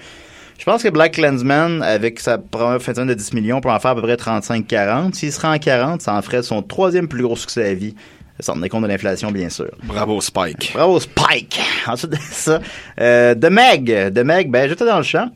Je 0.58 0.66
pense 0.66 0.82
que 0.82 0.90
Black 0.90 1.14
Clansman, 1.14 1.84
avec 1.84 2.20
sa 2.20 2.40
première 2.40 2.82
fin 2.82 2.94
de 2.94 3.04
de 3.04 3.14
10 3.14 3.34
millions, 3.34 3.62
peut 3.62 3.70
en 3.70 3.80
faire 3.80 3.92
à 3.92 3.96
peu 3.96 4.02
près 4.02 4.16
35-40. 4.16 5.14
S'il 5.14 5.32
serait 5.32 5.48
en 5.48 5.60
40, 5.60 6.02
ça 6.02 6.16
en 6.16 6.24
ferait 6.24 6.42
son 6.42 6.64
troisième 6.64 7.08
plus 7.08 7.22
gros 7.22 7.36
succès 7.36 7.70
à 7.70 7.74
vie. 7.76 7.94
Sans 8.40 8.54
tenir 8.54 8.70
compte 8.70 8.82
de 8.82 8.88
l'inflation, 8.88 9.32
bien 9.32 9.50
sûr. 9.50 9.70
Bravo, 9.84 10.20
Spike. 10.22 10.72
Bravo, 10.74 11.00
Spike! 11.00 11.60
Ensuite 11.88 12.12
de 12.14 12.18
ça, 12.20 12.60
euh, 13.00 13.36
The 13.36 13.52
Meg. 13.52 14.12
The 14.12 14.24
Meg, 14.26 14.50
ben, 14.50 14.68
j'étais 14.68 14.86
dans 14.86 14.98
le 14.98 15.04
champ. 15.04 15.30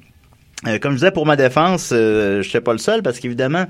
Euh, 0.67 0.79
comme 0.79 0.93
je 0.93 0.98
disais, 0.98 1.12
pour 1.12 1.25
ma 1.25 1.36
défense, 1.36 1.91
euh, 1.93 2.41
je 2.41 2.48
n'étais 2.48 2.62
pas 2.62 2.72
le 2.72 2.79
seul 2.79 3.03
parce 3.03 3.19
qu'évidemment, 3.19 3.65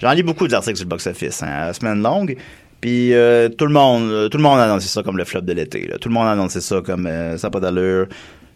j'en 0.00 0.12
lis 0.12 0.22
beaucoup 0.22 0.48
d'articles 0.48 0.76
sur 0.76 0.86
le 0.86 0.90
box-office, 0.90 1.42
hein, 1.42 1.72
semaine 1.72 2.02
longue. 2.02 2.36
Puis 2.80 3.12
euh, 3.12 3.48
tout 3.48 3.66
le 3.66 3.72
monde, 3.72 4.10
euh, 4.10 4.28
tout 4.28 4.38
le 4.38 4.42
monde 4.42 4.58
a 4.58 4.64
annoncé 4.64 4.88
ça 4.88 5.02
comme 5.02 5.18
le 5.18 5.24
flop 5.24 5.42
de 5.42 5.52
l'été. 5.52 5.90
Tout 6.00 6.08
le 6.08 6.14
monde 6.14 6.26
a 6.26 6.32
annoncé 6.32 6.60
ça 6.60 6.80
comme 6.80 7.08
ça 7.36 7.50
pas 7.50 7.60
d'allure. 7.60 8.06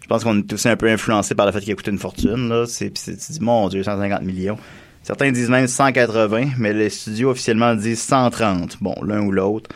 Je 0.00 0.06
pense 0.06 0.24
qu'on 0.24 0.38
est 0.38 0.52
aussi 0.52 0.68
un 0.68 0.76
peu 0.76 0.88
influencé 0.88 1.34
par 1.34 1.46
le 1.46 1.52
fait 1.52 1.60
qu'il 1.60 1.72
a 1.72 1.76
coûté 1.76 1.90
une 1.90 1.98
fortune. 1.98 2.48
Là. 2.48 2.64
C'est, 2.66 2.92
tu 2.92 3.10
dis, 3.10 3.38
mon 3.40 3.68
Dieu, 3.68 3.82
150 3.82 4.22
millions. 4.22 4.56
Certains 5.02 5.32
disent 5.32 5.50
même 5.50 5.66
180, 5.66 6.50
mais 6.58 6.72
les 6.72 6.90
studios 6.90 7.30
officiellement 7.30 7.74
disent 7.74 8.02
130. 8.02 8.78
Bon, 8.80 8.94
l'un 9.04 9.20
ou 9.20 9.32
l'autre. 9.32 9.70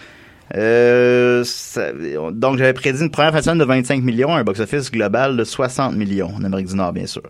Donc, 0.52 2.58
j'avais 2.58 2.72
prédit 2.72 3.02
une 3.02 3.10
première 3.10 3.42
semaine 3.42 3.58
de 3.58 3.64
25 3.64 4.02
millions, 4.02 4.34
un 4.34 4.44
box-office 4.44 4.92
global 4.92 5.36
de 5.36 5.42
60 5.42 5.96
millions 5.96 6.32
en 6.36 6.44
Amérique 6.44 6.68
du 6.68 6.76
Nord, 6.76 6.92
bien 6.92 7.06
sûr. 7.06 7.22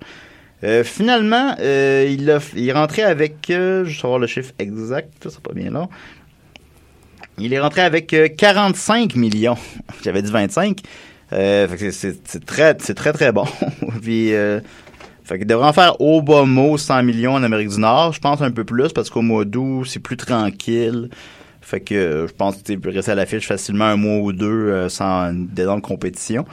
Euh, 0.66 0.82
finalement, 0.85 1.54
euh, 1.61 2.06
il, 2.08 2.38
il 2.56 2.68
est 2.68 2.73
rentré 2.73 3.02
avec, 3.02 3.49
euh, 3.50 3.85
je 3.85 3.90
vais 3.90 4.00
savoir 4.00 4.18
le 4.18 4.26
chiffre 4.26 4.52
exact, 4.58 5.12
ça 5.23 5.30
c'est 5.30 5.40
pas 5.40 5.52
bien 5.54 5.70
long. 5.70 5.88
Il 7.38 7.52
est 7.52 7.61
rentré 7.61 7.82
avec 7.82 8.12
euh, 8.14 8.28
45 8.28 9.14
millions. 9.14 9.56
J'avais 10.04 10.23
dit 10.23 10.30
25. 10.30 10.80
Euh, 11.32 11.68
fait 11.68 11.76
que 11.76 11.90
c'est- 11.90 12.44
très, 12.44 12.76
c'est 12.80 12.94
très 12.94 13.12
très 13.12 13.32
bon. 13.32 13.45
Puis, 14.02 14.32
euh, 14.34 14.60
fait 15.25 15.38
qu'il 15.38 15.47
devrait 15.47 15.69
en 15.69 15.73
faire 15.73 16.00
au 16.00 16.23
bas 16.23 16.45
mot 16.45 16.78
100 16.78 17.02
millions 17.02 17.34
en 17.34 17.43
Amérique 17.43 17.69
du 17.69 17.78
Nord. 17.80 18.12
Je 18.12 18.21
pense 18.21 18.40
un 18.43 18.50
peu 18.50 18.64
plus 18.64 18.93
parce 18.93 19.10
qu'au 19.10 19.23
mois 19.23 19.45
d'août, 19.45 19.84
c'est 19.86 20.00
plus 20.00 20.17
tranquille. 20.17 21.10
Fait 21.60 21.80
que 21.80 21.95
euh, 21.95 22.28
je 22.28 22.32
pense 22.32 22.56
que 22.56 22.62
tu 22.62 22.78
peux 22.78 22.90
rester 22.90 23.10
à 23.10 23.17
l'affiche 23.17 23.47
facilement 23.47 23.86
un 23.86 23.97
mois 23.97 24.19
ou 24.21 24.32
deux 24.32 24.47
euh, 24.47 24.88
sans 24.88 25.32
d'énormes 25.34 25.80
compétition. 25.82 26.45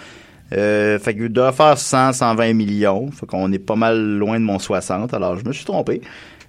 Euh, 0.54 1.00
fait 1.00 1.16
qu'il 1.16 1.30
doit 1.30 1.52
faire 1.52 1.78
100, 1.78 2.14
120 2.14 2.54
millions. 2.54 3.10
Fait 3.12 3.26
qu'on 3.26 3.52
est 3.52 3.60
pas 3.60 3.76
mal 3.76 4.18
loin 4.18 4.40
de 4.40 4.46
mon 4.46 4.60
60. 4.60 5.14
Alors, 5.14 5.38
je 5.38 5.46
me 5.46 5.54
suis 5.54 5.66
trompé. 5.66 6.02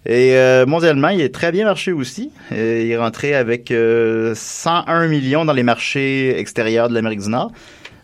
Et 0.07 0.35
euh, 0.35 0.67
mondialement, 0.67 1.09
il 1.09 1.23
est 1.23 1.35
très 1.35 1.51
bien 1.51 1.65
marché 1.65 1.93
aussi. 1.93 2.31
Euh, 2.53 2.83
il 2.85 2.91
est 2.91 2.97
rentré 2.97 3.35
avec 3.35 3.71
euh, 3.71 4.35
101 4.35 5.09
millions 5.09 5.45
dans 5.47 5.55
les 5.55 5.63
marchés 5.63 6.39
extérieurs 6.39 6.91
de 6.91 6.95
l'Amérique 6.95 7.21
du 7.21 7.31
Nord. 7.31 7.53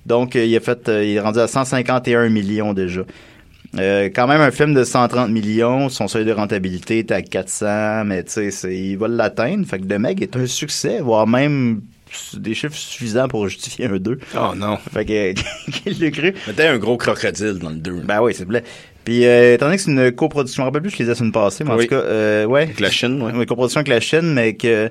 Donc, 0.07 0.35
euh, 0.35 0.45
il 0.45 0.57
a 0.57 0.61
fait, 0.61 0.89
euh, 0.89 1.05
il 1.05 1.17
est 1.17 1.21
rendu 1.21 1.39
à 1.39 1.47
151 1.47 2.29
millions 2.31 2.73
déjà. 2.73 3.03
Euh, 3.79 4.09
quand 4.13 4.27
même 4.27 4.41
un 4.41 4.51
film 4.51 4.75
de 4.75 4.83
130 4.83 5.31
millions, 5.31 5.89
son 5.89 6.09
seuil 6.09 6.25
de 6.25 6.33
rentabilité 6.33 7.01
est 7.01 7.13
à 7.13 7.23
400, 7.23 8.05
mais 8.05 8.25
tu 8.25 8.51
sais, 8.51 8.77
il 8.77 8.97
va 8.97 9.07
l'atteindre. 9.07 9.67
Fait 9.67 9.79
que 9.79 9.85
The 9.85 9.99
Meg 9.99 10.23
est 10.23 10.37
un 10.37 10.47
succès, 10.47 11.01
voire 11.01 11.27
même 11.27 11.83
des 12.35 12.55
chiffres 12.55 12.75
suffisants 12.75 13.29
pour 13.29 13.49
justifier 13.49 13.87
un 13.87 13.97
2. 13.99 14.19
Oh 14.37 14.55
non. 14.57 14.77
Fait 14.93 15.05
que, 15.05 15.33
qu'il 15.71 16.01
l'a 16.01 16.11
cru. 16.11 16.35
Mettez 16.47 16.67
un 16.67 16.79
gros 16.79 16.97
crocodile 16.97 17.59
dans 17.59 17.71
le 17.71 17.77
2. 17.77 18.03
Ben 18.05 18.21
oui, 18.21 18.35
s'il 18.35 18.45
vous 18.45 18.51
plaît. 18.51 18.65
Puis, 19.05 19.25
euh, 19.25 19.55
étant 19.55 19.67
donné 19.67 19.77
que 19.77 19.83
c'est 19.83 19.91
une 19.91 20.13
coproduction, 20.13 20.57
je 20.57 20.63
me 20.63 20.67
rappelle 20.67 20.83
plus, 20.83 20.91
je 20.91 20.99
les 20.99 21.05
ai 21.05 21.09
la 21.09 21.15
semaine 21.15 21.33
passée, 21.33 21.65
mais 21.65 21.71
en 21.71 21.79
tout 21.79 21.87
cas, 21.87 21.97
euh, 21.97 22.45
ouais. 22.45 22.63
Avec 22.63 22.81
la 22.81 22.91
Chine, 22.91 23.23
ouais. 23.23 23.33
Une 23.33 23.47
coproduction 23.47 23.79
avec 23.79 23.89
la 23.89 24.01
Chine, 24.01 24.35
mais 24.35 24.55
que, 24.55 24.91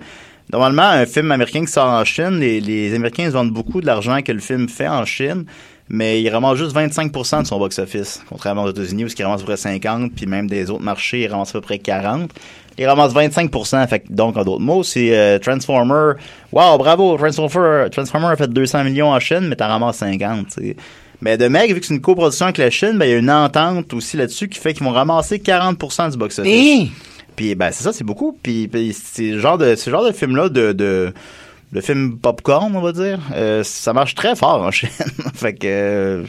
normalement, 0.52 0.90
un 0.90 1.06
film 1.06 1.32
américain 1.32 1.64
qui 1.64 1.72
sort 1.72 1.86
en 1.86 2.04
Chine, 2.06 2.40
les, 2.40 2.60
les 2.60 2.94
Américains 2.96 3.26
ils 3.26 3.32
vendent 3.32 3.52
beaucoup 3.54 3.82
de 3.82 3.86
l'argent 3.86 4.22
que 4.22 4.32
le 4.32 4.40
film 4.40 4.68
fait 4.68 4.88
en 4.88 5.06
Chine, 5.06 5.46
mais 5.90 6.22
ils 6.22 6.30
ramassent 6.30 6.58
juste 6.58 6.76
25% 6.76 7.44
de 7.44 7.48
son 7.48 7.60
box-office, 7.60 8.22
contrairement 8.30 8.64
aux 8.64 8.72
États-Unis 8.72 9.06
où 9.06 9.08
ils 9.08 9.24
ramassent 9.24 9.42
à 9.42 9.46
peu 9.46 9.52
près 9.54 9.58
50, 9.58 10.14
puis 10.14 10.26
même 10.26 10.48
des 10.48 10.70
autres 10.70 10.84
marchés, 10.84 11.22
ils 11.22 11.28
ramassent 11.28 11.50
à 11.50 11.54
peu 11.54 11.62
près 11.62 11.80
40. 11.80 12.32
Ils 12.80 12.88
ramassent 12.88 13.14
25%. 13.14 13.88
Fait 13.88 14.04
donc, 14.10 14.38
en 14.38 14.44
d'autres 14.44 14.62
mots, 14.62 14.84
c'est 14.84 15.16
euh, 15.16 15.38
Transformer. 15.38 16.14
Wow, 16.54 16.78
bravo, 16.78 17.18
Transformer, 17.18 17.90
Transformer 17.92 18.28
a 18.28 18.36
fait 18.38 18.48
200 18.48 18.86
millions 18.86 19.12
en 19.12 19.20
Chine, 19.20 19.48
mais 19.50 19.58
t'en 19.58 19.68
ramasses 19.68 19.98
50. 19.98 20.48
tu 20.48 20.54
sais. 20.54 20.76
Mais 21.22 21.38
de 21.38 21.50
Meg, 21.50 21.74
vu 21.74 21.82
que 21.82 21.86
c'est 21.86 21.94
une 21.94 22.00
coproduction 22.00 22.46
avec 22.46 22.58
la 22.58 22.70
Chine, 22.70 22.98
ben, 22.98 23.06
il 23.06 23.12
y 23.12 23.14
a 23.14 23.18
une 23.18 23.30
entente 23.30 23.94
aussi 23.94 24.16
là-dessus 24.16 24.48
qui 24.48 24.58
fait 24.58 24.74
qu'ils 24.74 24.86
vont 24.86 24.94
ramasser 24.94 25.40
40% 25.40 26.12
du 26.12 26.18
box-office. 26.18 26.90
Puis 27.36 27.56
ben 27.56 27.72
c'est 27.72 27.84
ça, 27.84 27.94
c'est 27.94 28.04
beaucoup. 28.04 28.38
Puis, 28.42 28.68
puis 28.68 28.94
c'est 28.94 29.32
le 29.32 29.40
genre 29.40 29.58
de 29.58 29.76
ce 29.76 29.90
genre 29.90 30.06
de 30.06 30.12
film 30.12 30.36
là 30.36 30.50
de 30.50 30.74
de 30.74 31.14
de 31.72 31.82
film 31.82 32.18
popcorn, 32.18 32.76
on 32.76 32.82
va 32.82 32.92
dire. 32.92 33.20
Euh, 33.34 33.64
ça 33.64 33.94
marche 33.94 34.16
très 34.16 34.36
fort 34.36 34.62
en 34.62 34.72
Chine. 34.72 34.90
fait 35.36 35.54
que 35.54 35.68
euh, 35.68 36.24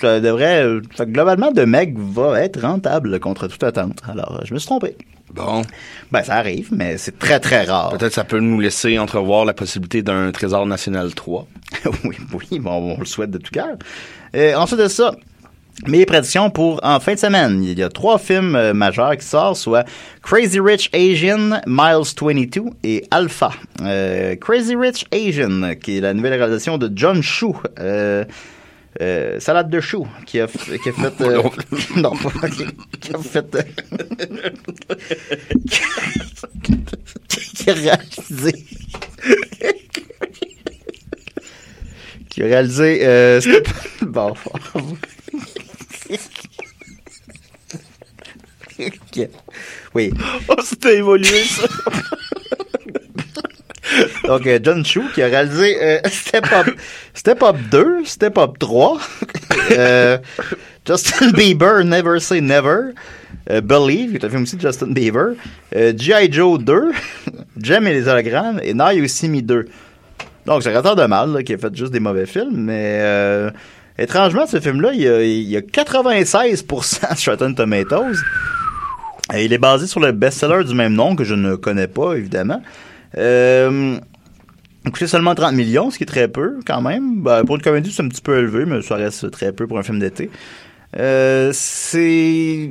ça 0.00 0.20
devrait 0.20 0.66
globalement 1.00 1.50
de 1.50 1.64
Meg 1.64 1.98
va 1.98 2.40
être 2.40 2.60
rentable 2.60 3.20
contre 3.20 3.46
toute 3.48 3.62
attente. 3.62 4.00
Alors, 4.08 4.40
je 4.44 4.54
me 4.54 4.58
suis 4.58 4.66
trompé. 4.66 4.96
Bon. 5.34 5.62
Ben 6.10 6.22
ça 6.22 6.34
arrive, 6.36 6.70
mais 6.72 6.98
c'est 6.98 7.18
très 7.18 7.38
très 7.38 7.64
rare. 7.64 7.90
Peut-être 7.96 8.12
ça 8.12 8.24
peut 8.24 8.40
nous 8.40 8.58
laisser 8.58 8.98
entrevoir 8.98 9.44
la 9.44 9.52
possibilité 9.52 10.02
d'un 10.02 10.32
Trésor 10.32 10.66
national 10.66 11.14
3. 11.14 11.46
oui, 12.04 12.16
oui, 12.32 12.58
bon, 12.58 12.96
on 12.96 12.98
le 12.98 13.06
souhaite 13.06 13.30
de 13.30 13.38
tout 13.38 13.52
cœur. 13.52 13.76
Euh, 14.34 14.54
ensuite 14.56 14.80
de 14.80 14.88
ça, 14.88 15.12
mes 15.86 16.04
prédictions 16.04 16.50
pour 16.50 16.80
en 16.82 17.00
fin 17.00 17.14
de 17.14 17.18
semaine. 17.18 17.62
Il 17.62 17.78
y 17.78 17.82
a 17.82 17.88
trois 17.88 18.18
films 18.18 18.54
euh, 18.56 18.74
majeurs 18.74 19.16
qui 19.16 19.24
sortent, 19.24 19.56
soit 19.56 19.86
Crazy 20.22 20.60
Rich 20.60 20.90
Asian, 20.92 21.60
Miles 21.66 22.12
22 22.20 22.62
et 22.82 23.04
Alpha. 23.10 23.50
Euh, 23.82 24.36
Crazy 24.36 24.76
Rich 24.76 25.06
Asian, 25.12 25.74
qui 25.80 25.98
est 25.98 26.00
la 26.00 26.12
nouvelle 26.12 26.34
réalisation 26.34 26.76
de 26.76 26.90
John 26.94 27.22
Chu. 27.22 27.46
Euh, 27.78 28.24
euh, 29.00 29.38
salade 29.40 29.70
de 29.70 29.80
chou 29.80 30.06
qui 30.26 30.40
a, 30.40 30.46
qui 30.46 30.88
a 30.88 30.92
fait 30.92 31.20
euh, 31.24 31.42
non 31.96 32.14
pas 32.16 32.48
qui, 32.48 32.64
qui 33.00 33.14
a 33.14 33.18
fait 33.18 33.54
euh, 33.54 33.62
qui 37.54 37.70
a 37.70 37.74
réalisé 37.74 38.52
qui 42.30 42.42
a 42.42 42.46
réalisé 42.46 43.00
euh, 43.02 43.40
bon 44.02 44.34
Ok. 48.78 49.28
oui 49.94 50.12
Oh, 50.48 50.54
c'était 50.64 50.98
évolué, 50.98 51.44
ça. 51.44 51.66
donc 54.24 54.46
euh, 54.46 54.58
John 54.62 54.84
Chu 54.84 55.02
qui 55.14 55.22
a 55.22 55.26
réalisé 55.26 55.76
euh, 55.82 55.98
Step 56.08 56.46
Up 56.52 56.68
Step 57.14 57.42
Up 57.42 57.56
2 57.70 58.04
Step 58.04 58.38
Up 58.38 58.58
3 58.58 58.98
Euh, 59.72 60.18
Justin 60.84 61.30
Bieber, 61.30 61.84
Never 61.84 62.18
Say 62.18 62.40
Never. 62.40 62.92
Believe, 63.62 64.10
qui 64.10 64.16
est 64.16 64.24
un 64.24 64.28
film 64.28 64.42
aussi 64.42 64.56
de 64.56 64.60
Justin 64.60 64.88
Bieber. 64.88 65.34
G.I. 65.72 66.32
Joe 66.32 66.58
2. 66.58 66.90
Jem 67.60 67.86
et 67.86 67.92
les 67.92 68.08
hologrammes. 68.08 68.60
Et 68.64 68.74
Now 68.74 68.90
You 68.90 69.06
See 69.06 69.28
Me 69.28 69.42
2. 69.42 69.66
Donc, 70.46 70.62
c'est 70.62 70.70
réalisateur 70.70 70.96
de 70.96 71.06
mal, 71.06 71.44
qui 71.44 71.54
a 71.54 71.58
fait 71.58 71.74
juste 71.76 71.92
des 71.92 72.00
mauvais 72.00 72.26
films, 72.26 72.56
mais 72.56 73.00
étrangement, 73.96 74.46
ce 74.46 74.58
film-là, 74.58 74.92
il 74.92 75.02
y 75.02 75.08
a, 75.08 75.22
il 75.22 75.48
y 75.48 75.56
a 75.56 75.60
96% 75.60 77.16
sur 77.16 77.32
Rotten 77.32 77.54
Tomatoes. 77.54 78.16
Et 79.34 79.44
il 79.44 79.52
est 79.52 79.58
basé 79.58 79.86
sur 79.86 80.00
le 80.00 80.10
best-seller 80.10 80.64
du 80.64 80.74
même 80.74 80.94
nom, 80.94 81.14
que 81.14 81.22
je 81.22 81.34
ne 81.34 81.54
connais 81.54 81.86
pas, 81.86 82.14
évidemment. 82.14 82.62
Euh, 83.16 83.98
coûté 84.86 85.06
seulement 85.06 85.34
30 85.34 85.54
millions, 85.54 85.90
ce 85.90 85.98
qui 85.98 86.04
est 86.04 86.06
très 86.06 86.28
peu, 86.28 86.58
quand 86.66 86.80
même. 86.80 87.22
Ben, 87.22 87.44
pour 87.44 87.56
une 87.56 87.62
comédie, 87.62 87.92
c'est 87.92 88.02
un 88.02 88.08
petit 88.08 88.22
peu 88.22 88.38
élevé, 88.38 88.64
mais 88.64 88.82
ça 88.82 88.96
reste 88.96 89.30
très 89.30 89.52
peu 89.52 89.66
pour 89.66 89.78
un 89.78 89.82
film 89.82 89.98
d'été. 89.98 90.30
Euh, 90.98 91.50
c'est 91.54 92.68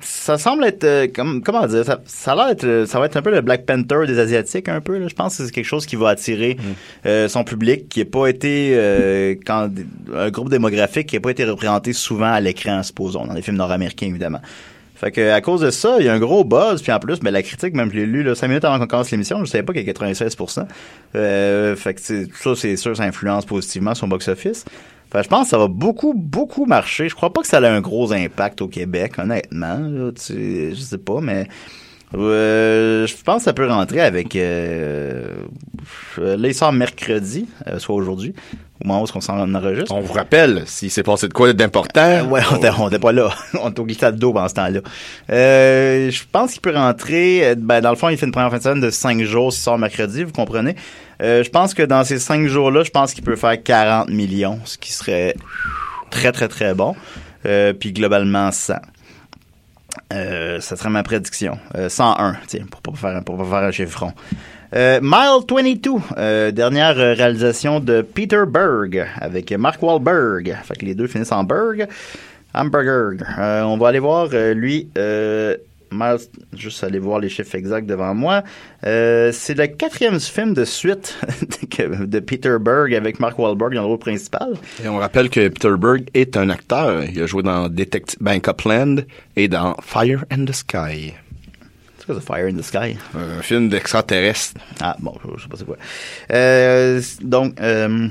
ça 0.00 0.36
semble 0.36 0.64
être 0.64 0.82
euh, 0.82 1.06
comme 1.14 1.42
comment 1.42 1.64
dire 1.68 1.84
ça, 1.84 2.00
ça 2.06 2.32
a 2.32 2.34
l'air 2.34 2.46
d'être 2.48 2.88
ça 2.88 2.98
va 2.98 3.06
être 3.06 3.16
un 3.16 3.22
peu 3.22 3.30
le 3.30 3.40
Black 3.40 3.66
Panther 3.66 4.04
des 4.04 4.18
asiatiques 4.18 4.68
un 4.68 4.80
peu 4.80 4.98
là. 4.98 5.06
je 5.06 5.14
pense 5.14 5.38
que 5.38 5.44
c'est 5.44 5.52
quelque 5.52 5.64
chose 5.64 5.86
qui 5.86 5.94
va 5.94 6.08
attirer 6.08 6.56
euh, 7.06 7.28
son 7.28 7.44
public 7.44 7.88
qui 7.88 8.00
n'a 8.00 8.06
pas 8.06 8.26
été 8.26 8.72
euh, 8.74 9.36
quand 9.46 9.70
un 10.12 10.30
groupe 10.30 10.48
démographique 10.48 11.06
qui 11.06 11.14
n'a 11.14 11.20
pas 11.20 11.30
été 11.30 11.44
représenté 11.44 11.92
souvent 11.92 12.32
à 12.32 12.40
l'écran 12.40 12.82
supposons 12.82 13.26
dans 13.26 13.34
les 13.34 13.42
films 13.42 13.58
nord-américains 13.58 14.06
évidemment 14.06 14.40
fait 15.02 15.10
que 15.10 15.32
à 15.32 15.40
cause 15.40 15.62
de 15.62 15.70
ça, 15.70 15.96
il 15.98 16.06
y 16.06 16.08
a 16.08 16.14
un 16.14 16.20
gros 16.20 16.44
buzz, 16.44 16.80
puis 16.80 16.92
en 16.92 17.00
plus, 17.00 17.18
ben, 17.18 17.32
la 17.32 17.42
critique, 17.42 17.74
même 17.74 17.90
je 17.90 17.96
l'ai 17.96 18.06
lu 18.06 18.22
là, 18.22 18.36
5 18.36 18.46
minutes 18.46 18.64
avant 18.64 18.78
qu'on 18.78 18.86
commence 18.86 19.10
l'émission, 19.10 19.44
je 19.44 19.50
savais 19.50 19.64
pas 19.64 19.72
qu'il 19.72 19.84
y 19.84 19.90
a 19.90 19.92
96%. 19.92 20.64
Euh, 21.16 21.74
fait 21.74 21.94
que 21.94 22.00
ça, 22.00 22.54
c'est 22.54 22.76
sûr, 22.76 22.96
ça 22.96 23.02
influence 23.02 23.44
positivement 23.44 23.96
son 23.96 24.06
box-office. 24.06 24.64
Fait 25.10 25.18
que 25.18 25.24
je 25.24 25.28
pense 25.28 25.46
que 25.46 25.50
ça 25.50 25.58
va 25.58 25.66
beaucoup, 25.66 26.14
beaucoup 26.14 26.66
marcher. 26.66 27.08
Je 27.08 27.16
crois 27.16 27.32
pas 27.32 27.40
que 27.40 27.48
ça 27.48 27.58
a 27.58 27.68
un 27.68 27.80
gros 27.80 28.12
impact 28.12 28.62
au 28.62 28.68
Québec, 28.68 29.14
honnêtement. 29.18 29.78
Là, 29.80 30.12
tu 30.12 30.70
je 30.72 30.80
sais 30.80 30.98
pas, 30.98 31.20
mais 31.20 31.48
euh, 32.14 33.06
je 33.06 33.14
pense 33.22 33.38
que 33.38 33.44
ça 33.44 33.52
peut 33.52 33.68
rentrer 33.68 34.00
avec... 34.00 34.36
Euh, 34.36 35.24
euh, 36.18 36.36
là, 36.36 36.48
il 36.48 36.54
sort 36.54 36.72
mercredi, 36.72 37.48
euh, 37.66 37.78
soit 37.78 37.94
aujourd'hui, 37.94 38.34
au 38.82 38.88
moment 38.88 39.02
où 39.02 39.06
on 39.14 39.20
s'en 39.20 39.54
enregistre. 39.54 39.92
On 39.94 40.00
vous 40.00 40.12
rappelle, 40.12 40.62
s'il 40.66 40.90
s'est 40.90 41.02
passé 41.02 41.28
de 41.28 41.32
quoi 41.32 41.52
d'important. 41.52 42.00
Euh, 42.00 42.24
ouais, 42.24 42.40
on 42.50 42.56
était, 42.56 42.70
on 42.78 42.88
était 42.88 42.98
pas 42.98 43.12
là. 43.12 43.30
on 43.60 43.70
était 43.70 43.80
au 43.80 43.84
glissade 43.84 44.16
d'eau 44.18 44.32
pendant 44.32 44.48
ce 44.48 44.54
temps-là. 44.54 44.80
Euh, 45.30 46.10
je 46.10 46.22
pense 46.30 46.52
qu'il 46.52 46.60
peut 46.60 46.74
rentrer. 46.74 47.54
Ben, 47.56 47.80
dans 47.80 47.90
le 47.90 47.96
fond, 47.96 48.08
il 48.08 48.16
fait 48.16 48.26
une 48.26 48.32
première 48.32 48.50
fin 48.50 48.58
de 48.58 48.62
semaine 48.62 48.80
de 48.80 48.90
5 48.90 49.22
jours 49.22 49.52
s'il 49.52 49.62
sort 49.62 49.78
mercredi, 49.78 50.24
vous 50.24 50.32
comprenez. 50.32 50.76
Euh, 51.22 51.44
je 51.44 51.50
pense 51.50 51.74
que 51.74 51.82
dans 51.82 52.04
ces 52.04 52.18
5 52.18 52.46
jours-là, 52.46 52.82
je 52.82 52.90
pense 52.90 53.14
qu'il 53.14 53.22
peut 53.24 53.36
faire 53.36 53.62
40 53.62 54.08
millions, 54.08 54.58
ce 54.64 54.76
qui 54.76 54.92
serait 54.92 55.34
très, 56.10 56.32
très, 56.32 56.48
très 56.48 56.74
bon. 56.74 56.96
Euh, 57.46 57.72
puis 57.72 57.92
globalement, 57.92 58.50
100. 58.50 58.74
Euh, 60.12 60.60
ça 60.60 60.76
serait 60.76 60.90
ma 60.90 61.02
prédiction. 61.02 61.58
Euh, 61.74 61.88
101, 61.88 62.36
tiens, 62.46 62.64
pour 62.70 62.80
pas 62.80 62.92
faire, 62.92 63.24
pour 63.24 63.36
pas 63.38 63.44
faire 63.44 63.68
un 63.68 63.70
chiffron. 63.70 64.12
Euh, 64.74 65.00
Mile 65.02 65.44
22, 65.48 65.90
euh, 66.16 66.50
dernière 66.50 66.98
euh, 66.98 67.12
réalisation 67.14 67.78
de 67.80 68.00
Peter 68.00 68.42
Berg 68.46 69.06
avec 69.20 69.52
Mark 69.52 69.82
Wahlberg. 69.82 70.56
Fait 70.64 70.74
que 70.76 70.86
les 70.86 70.94
deux 70.94 71.06
finissent 71.06 71.32
en 71.32 71.44
Berg. 71.44 71.86
Hamburger. 72.54 73.24
Euh, 73.38 73.62
on 73.62 73.78
va 73.78 73.88
aller 73.88 73.98
voir, 73.98 74.28
lui, 74.54 74.88
Miles, 75.92 76.18
juste 76.56 76.82
aller 76.84 76.98
voir 76.98 77.20
les 77.20 77.28
chiffres 77.28 77.54
exacts 77.54 77.86
devant 77.86 78.14
moi. 78.14 78.42
Euh, 78.84 79.30
c'est 79.32 79.54
le 79.54 79.66
quatrième 79.66 80.18
film 80.20 80.54
de 80.54 80.64
suite 80.64 81.18
de 81.78 82.20
Peter 82.20 82.56
Berg 82.60 82.94
avec 82.94 83.20
Mark 83.20 83.38
Wahlberg 83.38 83.74
dans 83.74 83.82
le 83.82 83.86
rôle 83.86 83.98
principal. 83.98 84.54
Et 84.82 84.88
on 84.88 84.98
rappelle 84.98 85.30
que 85.30 85.48
Peter 85.48 85.74
Berg 85.78 86.08
est 86.14 86.36
un 86.36 86.50
acteur. 86.50 87.04
Il 87.04 87.20
a 87.22 87.26
joué 87.26 87.42
dans 87.42 87.68
Detective 87.68 88.18
Bank 88.20 88.46
Upland 88.48 89.04
et 89.36 89.48
dans 89.48 89.76
Fire 89.82 90.24
in 90.30 90.44
the 90.44 90.52
Sky. 90.52 91.14
C'est 91.98 92.06
quoi, 92.06 92.20
Fire 92.20 92.46
in 92.46 92.54
the 92.54 92.62
Sky? 92.62 92.96
Un 93.14 93.42
film 93.42 93.68
d'extraterrestre. 93.68 94.60
Ah, 94.80 94.96
bon, 94.98 95.14
je, 95.24 95.36
je 95.36 95.42
sais 95.42 95.48
pas 95.48 95.56
c'est 95.56 95.64
quoi. 95.64 95.76
Euh, 96.32 97.00
donc, 97.20 97.60
euh, 97.60 98.08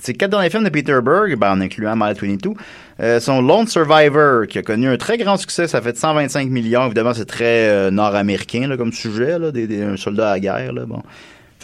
ces 0.00 0.14
quatre 0.14 0.30
derniers 0.30 0.50
films 0.50 0.64
de 0.64 0.68
Peter 0.68 0.98
Berg, 1.02 1.36
ben, 1.36 1.52
en 1.52 1.60
incluant 1.60 1.96
Mile 1.96 2.14
22, 2.20 2.50
euh, 3.00 3.20
sont 3.20 3.42
Lone 3.42 3.66
Survivor, 3.66 4.46
qui 4.46 4.58
a 4.58 4.62
connu 4.62 4.88
un 4.88 4.96
très 4.96 5.18
grand 5.18 5.36
succès. 5.36 5.66
Ça 5.66 5.80
fait 5.80 5.96
125 5.96 6.48
millions. 6.50 6.86
Évidemment, 6.86 7.14
c'est 7.14 7.24
très 7.24 7.68
euh, 7.68 7.90
nord-américain 7.90 8.74
comme 8.76 8.92
sujet, 8.92 9.38
là, 9.38 9.50
des, 9.50 9.66
des, 9.66 9.82
un 9.82 9.96
soldat 9.96 10.30
à 10.30 10.34
la 10.34 10.40
guerre. 10.40 10.72
Là, 10.72 10.86
bon. 10.86 11.02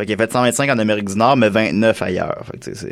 Fait 0.00 0.06
qu'il 0.06 0.14
a 0.14 0.16
fait 0.16 0.32
125 0.32 0.70
en 0.70 0.78
Amérique 0.78 1.08
du 1.08 1.16
Nord, 1.16 1.36
mais 1.36 1.50
29 1.50 2.00
ailleurs. 2.00 2.46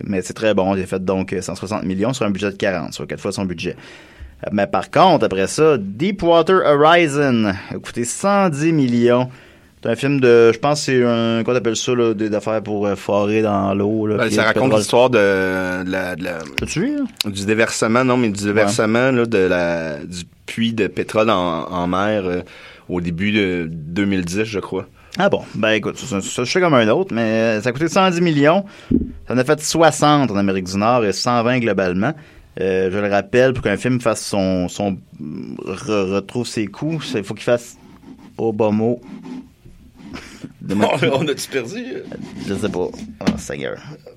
Mais 0.04 0.20
c'est 0.20 0.34
très 0.34 0.52
bon. 0.52 0.74
Il 0.76 0.82
a 0.82 0.86
fait 0.86 1.02
donc 1.02 1.32
euh, 1.32 1.40
160 1.40 1.84
millions 1.84 2.12
sur 2.12 2.26
un 2.26 2.30
budget 2.30 2.50
de 2.50 2.56
40, 2.56 2.92
sur 2.92 3.06
quatre 3.06 3.20
fois 3.20 3.32
son 3.32 3.44
budget. 3.46 3.76
Euh, 4.46 4.50
Mais 4.52 4.66
par 4.66 4.90
contre, 4.90 5.24
après 5.24 5.46
ça, 5.46 5.76
Deepwater 5.78 6.60
Horizon 6.66 7.46
a 7.46 7.78
coûté 7.78 8.04
110 8.04 8.72
millions. 8.72 9.30
C'est 9.82 9.88
un 9.90 9.94
film 9.96 10.20
de, 10.20 10.50
je 10.52 10.58
pense, 10.58 10.80
que 10.80 10.84
c'est 10.86 11.04
un, 11.04 11.44
qu'on 11.44 11.54
appelle 11.54 11.76
ça, 11.76 11.94
là, 11.94 12.12
des 12.14 12.34
affaires 12.34 12.62
pour 12.62 12.86
euh, 12.86 12.96
forer 12.96 13.42
dans 13.42 13.72
l'eau. 13.74 14.06
là, 14.06 14.16
Ben, 14.16 14.30
ça 14.30 14.42
raconte 14.44 14.72
l'histoire 14.78 15.08
de, 15.10 15.18
la, 15.88 16.16
de 16.16 16.24
la- 16.24 16.38
T'as-tu 16.56 16.80
vu, 16.80 16.96
là? 16.96 17.30
du 17.30 17.46
déversement, 17.46 18.04
non, 18.04 18.16
mais 18.16 18.28
du 18.30 18.42
déversement 18.44 19.12
là, 19.12 19.24
de 19.26 19.38
la, 19.38 19.98
du 20.04 20.24
puits 20.46 20.72
de 20.72 20.86
pétrole 20.88 21.30
en, 21.30 21.64
en 21.70 21.86
mer 21.86 22.22
euh, 22.24 22.40
au 22.88 23.00
début 23.00 23.30
de 23.32 23.68
2010, 23.70 24.44
je 24.44 24.58
crois. 24.58 24.86
Ah 25.18 25.28
bon, 25.28 25.42
ben 25.54 25.70
écoute, 25.70 25.96
ça, 25.98 26.20
ça, 26.20 26.44
je 26.44 26.50
sais 26.50 26.60
comme 26.60 26.74
un 26.74 26.88
autre, 26.88 27.12
mais 27.14 27.20
euh, 27.58 27.60
ça 27.62 27.68
a 27.70 27.72
coûté 27.72 27.88
110 27.88 28.20
millions. 28.20 28.64
Ça 29.26 29.34
en 29.34 29.38
a 29.38 29.44
fait 29.44 29.60
60 29.60 30.30
en 30.30 30.36
Amérique 30.36 30.66
du 30.66 30.76
Nord 30.76 31.04
et 31.04 31.12
120 31.12 31.58
globalement. 31.60 32.14
Euh, 32.60 32.90
je 32.92 32.98
le 32.98 33.08
rappelle, 33.08 33.52
pour 33.52 33.62
qu'un 33.62 33.76
film 33.76 34.00
fasse 34.00 34.24
son, 34.24 34.68
son 34.68 34.96
re- 35.64 36.12
retrouve 36.14 36.46
ses 36.46 36.66
coûts, 36.66 36.98
il 37.14 37.22
faut 37.22 37.34
qu'il 37.34 37.44
fasse 37.44 37.76
au 38.36 38.52
bas 38.52 38.70
mot. 38.70 39.00
Mettre- 40.74 41.04
a-tu 41.30 41.48
perdu? 41.48 41.84
je 42.46 42.54
sais 42.54 42.68
pas. 42.68 42.78
Oh, 42.80 43.24
Seigneur. 43.38 43.76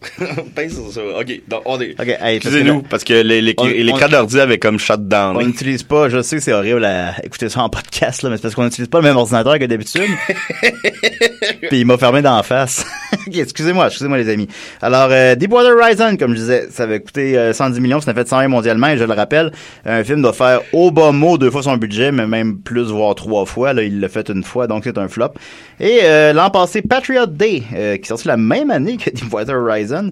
Pince 0.55 0.73
sur 0.73 0.91
ça. 0.91 1.01
OK, 1.19 1.41
donc 1.47 1.61
on 1.65 1.79
est... 1.79 1.91
Ok, 1.99 2.07
hey, 2.21 2.37
Excusez-nous, 2.37 2.81
parce 2.83 3.03
que 3.03 3.13
les- 3.21 3.41
les- 3.41 3.53
On- 3.57 3.65
l'écran 3.65 4.05
on- 4.07 4.11
d'ordi 4.11 4.39
avait 4.39 4.57
comme 4.57 4.79
shut 4.79 5.07
down. 5.07 5.37
On 5.37 5.41
n'utilise 5.45 5.83
pas, 5.83 6.09
je 6.09 6.21
sais 6.21 6.37
que 6.37 6.41
c'est 6.43 6.53
horrible 6.53 6.83
à 6.85 7.13
écouter 7.23 7.49
ça 7.49 7.61
en 7.61 7.69
podcast, 7.69 8.23
là, 8.23 8.29
mais 8.29 8.37
c'est 8.37 8.41
parce 8.43 8.55
qu'on 8.55 8.63
n'utilise 8.65 8.89
pas 8.89 8.99
le 8.99 9.03
même 9.05 9.17
ordinateur 9.17 9.57
que 9.59 9.65
d'habitude. 9.65 10.03
Puis 11.69 11.79
il 11.79 11.85
m'a 11.85 11.97
fermé 11.97 12.21
d'en 12.21 12.41
face. 12.43 12.85
Ok, 13.27 13.35
excusez-moi, 13.37 13.87
excusez-moi 13.87 14.17
les 14.17 14.29
amis. 14.29 14.47
Alors, 14.81 15.09
euh, 15.11 15.35
Deepwater 15.35 15.73
Horizon, 15.77 16.17
comme 16.17 16.31
je 16.33 16.39
disais, 16.39 16.67
ça 16.71 16.83
avait 16.83 16.99
coûté 16.99 17.37
euh, 17.37 17.53
110 17.53 17.79
millions, 17.79 18.01
ça 18.01 18.09
en 18.09 18.13
a 18.13 18.15
fait 18.15 18.27
101 18.27 18.47
mondialement, 18.47 18.87
et 18.87 18.97
je 18.97 19.03
le 19.03 19.13
rappelle, 19.13 19.51
un 19.85 20.03
film 20.03 20.21
doit 20.21 20.33
faire 20.33 20.61
au 20.73 20.91
bas 20.91 21.11
mot 21.11 21.37
deux 21.37 21.51
fois 21.51 21.63
son 21.63 21.77
budget, 21.77 22.11
mais 22.11 22.27
même 22.27 22.57
plus, 22.59 22.89
voire 22.91 23.15
trois 23.15 23.45
fois. 23.45 23.73
Là, 23.73 23.83
il 23.83 23.99
l'a 23.99 24.09
fait 24.09 24.29
une 24.29 24.43
fois, 24.43 24.67
donc 24.67 24.83
c'est 24.83 24.97
un 24.97 25.07
flop. 25.07 25.29
Et 25.79 25.99
euh, 26.03 26.33
l'an 26.41 26.49
passé, 26.49 26.81
Patriot 26.81 27.25
Day, 27.27 27.63
euh, 27.73 27.95
qui 27.97 28.03
est 28.03 28.07
sorti 28.07 28.27
la 28.27 28.37
même 28.37 28.71
année 28.71 28.97
que 28.97 29.09
Deepwater 29.13 29.55
Horizon, 29.55 30.11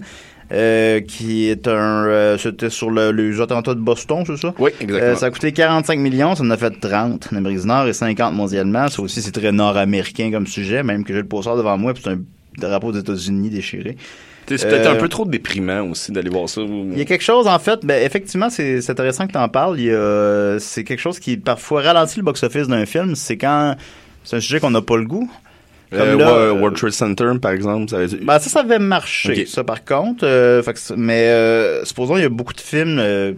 euh, 0.52 1.00
qui 1.02 1.48
est 1.50 1.68
un... 1.68 2.06
euh, 2.08 2.38
C'était 2.38 2.70
sur 2.70 2.89
le- 2.89 3.12
les 3.12 3.39
attentats 3.39 3.76
de 3.76 3.80
Boston, 3.80 4.24
c'est 4.26 4.38
ça? 4.38 4.54
Oui, 4.58 4.72
exactement. 4.82 5.12
Euh, 5.12 5.15
ça 5.15 5.28
a 5.28 5.32
coûté 5.32 5.52
45 5.52 6.00
millions, 6.00 6.36
ça 6.36 6.44
en 6.44 6.50
a 6.50 6.58
fait 6.58 6.72
30 6.80 7.30
en 7.32 7.36
Amérique 7.36 7.60
du 7.62 7.68
Nord 7.68 7.88
et 7.88 7.94
50 7.94 8.34
mondialement. 8.34 8.88
Ça 8.88 9.02
aussi, 9.02 9.22
c'est 9.22 9.32
très 9.32 9.52
nord-américain 9.52 10.32
comme 10.32 10.48
sujet, 10.48 10.82
même 10.84 11.04
que 11.04 11.13
j'ai 11.13 11.22
le 11.22 11.28
poster 11.28 11.56
devant 11.56 11.78
moi, 11.78 11.94
puis 11.94 12.02
c'est 12.04 12.12
un 12.12 12.20
drapeau 12.58 12.92
des 12.92 13.00
États-Unis 13.00 13.50
déchiré. 13.50 13.96
C'est 14.48 14.68
peut-être 14.68 14.88
un 14.88 14.96
peu 14.96 15.08
trop 15.08 15.26
déprimant 15.26 15.84
aussi 15.92 16.12
d'aller 16.12 16.32
voir 16.32 16.50
ça. 16.50 16.62
Il 16.62 16.98
y 16.98 17.02
a 17.02 17.06
quelque 17.06 17.22
chose, 17.24 17.46
en 17.46 17.60
fait, 17.60 17.82
ben, 17.86 18.04
effectivement, 18.04 18.50
c'est 18.50 18.89
intéressant 18.89 19.28
que 19.28 19.34
tu 19.34 19.38
en 19.38 19.48
parles. 19.48 19.80
Il 19.80 19.86
y 19.86 19.92
a- 19.94 20.58
C'est 20.60 20.84
quelque 20.84 21.00
chose 21.00 21.20
qui, 21.20 21.38
parfois, 21.38 21.84
ralentit 21.84 22.18
le 22.18 22.24
box-office 22.24 22.68
d'un 22.68 22.88
film. 22.88 23.13
C'est 23.13 23.38
quand 23.38 23.76
c'est 24.24 24.38
un 24.38 24.39
sujet 24.39 24.60
qu'on 24.60 24.72
n'a 24.72 24.82
pas 24.82 24.98
le 24.98 25.06
goût. 25.06 25.30
Comme 25.91 25.99
Euh, 26.02 26.17
là, 26.17 26.30
euh, 26.30 26.52
World 26.54 26.78
Trade 26.78 26.91
Center, 26.91 27.32
par 27.41 27.52
exemple. 27.52 27.89
Ça, 27.89 27.97
Ben, 28.21 28.39
ça, 28.39 28.49
ça 28.49 28.60
avait 28.60 28.80
marché, 28.80 29.45
ça, 29.47 29.63
par 29.63 29.84
contre. 29.84 30.23
Euh, 30.25 30.62
fait 30.62 30.73
que 30.73 30.80
mais 30.95 31.28
euh, 31.30 31.84
supposons, 31.86 32.17
il 32.17 32.21
y 32.21 32.25
a 32.25 32.30
beaucoup 32.30 32.54
de 32.54 32.62
films... 32.62 32.97
euh, 32.99 33.34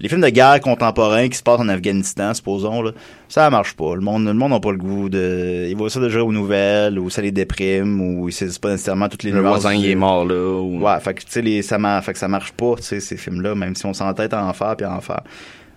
les 0.00 0.08
films 0.08 0.22
de 0.22 0.28
guerre 0.30 0.60
contemporains 0.60 1.28
qui 1.28 1.36
se 1.38 1.44
passent 1.44 1.60
en 1.60 1.68
Afghanistan, 1.68 2.34
supposons, 2.34 2.82
là, 2.82 2.90
ça 3.28 3.48
marche 3.50 3.74
pas. 3.74 3.94
Le 3.94 4.00
monde 4.00 4.26
le 4.26 4.32
monde 4.34 4.50
n'a 4.50 4.58
pas 4.58 4.72
le 4.72 4.76
goût 4.78 5.08
de... 5.08 5.66
Ils 5.68 5.76
voient 5.76 5.90
ça 5.90 6.00
déjà 6.00 6.24
aux 6.24 6.32
nouvelles, 6.32 6.98
ou 6.98 7.08
ça 7.08 7.22
les 7.22 7.30
déprime, 7.30 8.00
ou 8.00 8.28
ils 8.28 8.32
saisissent 8.32 8.58
pas 8.58 8.70
nécessairement 8.70 9.08
toutes 9.08 9.22
les 9.22 9.30
le 9.30 9.40
nuances 9.40 9.60
voisin, 9.62 9.78
du- 9.78 9.84
il 9.84 9.90
est 9.90 9.94
mort 9.94 10.24
là. 10.24 10.34
ou- 10.60 10.80
Ouais, 10.82 10.98
fait 11.00 11.14
que, 11.14 11.20
tu 11.20 11.26
sais, 11.28 11.40
les- 11.42 11.62
ça, 11.62 11.78
mar- 11.78 12.02
fait 12.02 12.14
que 12.14 12.18
ça 12.18 12.26
marche 12.26 12.50
pas, 12.52 12.74
tu 12.78 12.82
sais, 12.82 12.98
ces 13.00 13.16
films-là, 13.16 13.54
même 13.54 13.76
si 13.76 13.86
on 13.86 13.94
s'entête 13.94 14.34
à 14.34 14.44
en 14.44 14.52
faire 14.52 14.74
puis 14.76 14.84
à 14.84 14.92
en 14.92 15.00
faire. 15.00 15.22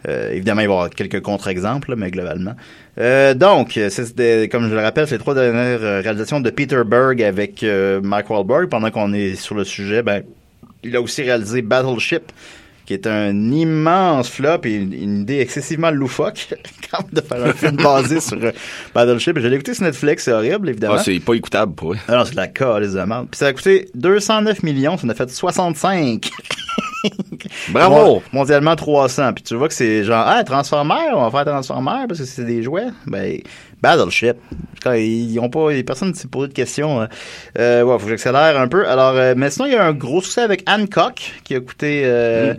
Euh, 0.08 0.32
évidemment, 0.32 0.62
il 0.62 0.68
va 0.68 0.74
y 0.74 0.76
avoir 0.76 0.90
quelques 0.90 1.22
contre-exemples, 1.22 1.96
mais 1.96 2.12
globalement. 2.12 2.54
Euh, 3.00 3.34
donc, 3.34 3.80
c'est 3.90 4.50
comme 4.50 4.70
je 4.70 4.76
le 4.76 4.82
rappelle, 4.82 5.08
c'est 5.08 5.16
les 5.16 5.20
trois 5.20 5.34
dernières 5.34 5.84
euh, 5.84 6.02
réalisations 6.02 6.40
de 6.40 6.50
Peter 6.50 6.82
Berg 6.86 7.22
avec 7.22 7.66
Mark 8.04 8.30
Wahlberg. 8.30 8.70
Pendant 8.70 8.92
qu'on 8.92 9.14
est 9.14 9.36
sur 9.36 9.56
le 9.56 9.64
sujet, 9.64 10.04
ben, 10.04 10.24
il 10.84 10.96
a 10.96 11.02
aussi 11.02 11.24
réalisé 11.24 11.62
Battleship, 11.62 12.32
qui 12.86 12.94
est 12.94 13.08
un 13.08 13.52
immense 13.52 14.30
flop 14.30 14.62
et 14.66 14.76
une, 14.76 14.94
une 14.94 15.22
idée 15.22 15.40
excessivement 15.40 15.92
loufoque 15.92 16.48
quand 16.92 17.06
de 17.12 17.22
faire 17.22 17.44
un 17.44 17.54
film 17.54 17.78
basé 17.78 18.20
sur 18.20 18.38
euh, 18.44 18.52
Battleship. 18.94 19.40
Je 19.40 19.48
l'ai 19.48 19.56
écouté 19.56 19.74
sur 19.74 19.84
Netflix, 19.84 20.26
c'est 20.26 20.32
horrible, 20.32 20.70
évidemment. 20.70 20.96
Ah, 20.98 21.04
c'est 21.04 21.20
pas 21.20 21.34
écoutable 21.34 21.74
pour 21.74 21.94
eux. 21.94 21.98
Ah 22.08 22.18
non, 22.18 22.26
c'est 22.26 22.36
la 22.36 22.48
calice 22.48 22.94
de 22.94 23.02
merde. 23.02 23.28
Puis 23.32 23.40
ça 23.40 23.48
a 23.48 23.54
coûté 23.54 23.90
209 23.96 24.64
millions, 24.64 24.98
ça 24.98 25.08
en 25.08 25.10
a 25.10 25.16
fait 25.16 25.30
65. 25.30 26.30
Bravo! 27.70 27.96
Mon- 27.96 28.22
Mondialement 28.40 28.76
300. 28.76 29.34
Puis 29.34 29.44
tu 29.44 29.56
vois 29.56 29.68
que 29.68 29.74
c'est 29.74 30.04
genre, 30.04 30.24
ah, 30.28 30.44
Transformers, 30.44 31.14
on 31.16 31.28
va 31.30 31.32
faire 31.32 31.52
Transformers 31.54 32.06
parce 32.08 32.20
que 32.20 32.26
c'est 32.26 32.46
des 32.46 32.64
jouets. 32.64 32.88
Ben, 33.08 33.40
Battleship. 33.82 34.38
Quand 34.84 34.94
ils 34.94 35.38
ont 35.40 35.50
pas, 35.50 35.72
les 35.72 35.84
personnes 35.84 36.10
ne 36.10 36.14
s'est 36.14 36.28
posé 36.28 36.48
de 36.50 36.54
questions. 36.54 37.02
Euh, 37.02 37.06
euh, 37.60 37.84
ouais, 37.84 37.98
faut 38.00 38.06
que 38.06 38.12
j'accélère 38.12 38.60
un 38.60 38.68
peu. 38.68 38.88
Alors, 38.88 39.14
euh, 39.16 39.34
mais 39.36 39.50
sinon, 39.50 39.66
il 39.68 39.74
y 39.74 39.76
a 39.76 39.86
un 39.86 39.94
gros 39.94 40.22
succès 40.22 40.42
avec 40.42 40.64
Hancock 40.70 41.34
qui 41.44 41.56
a 41.56 41.60
coûté 41.60 42.04
euh, 42.06 42.54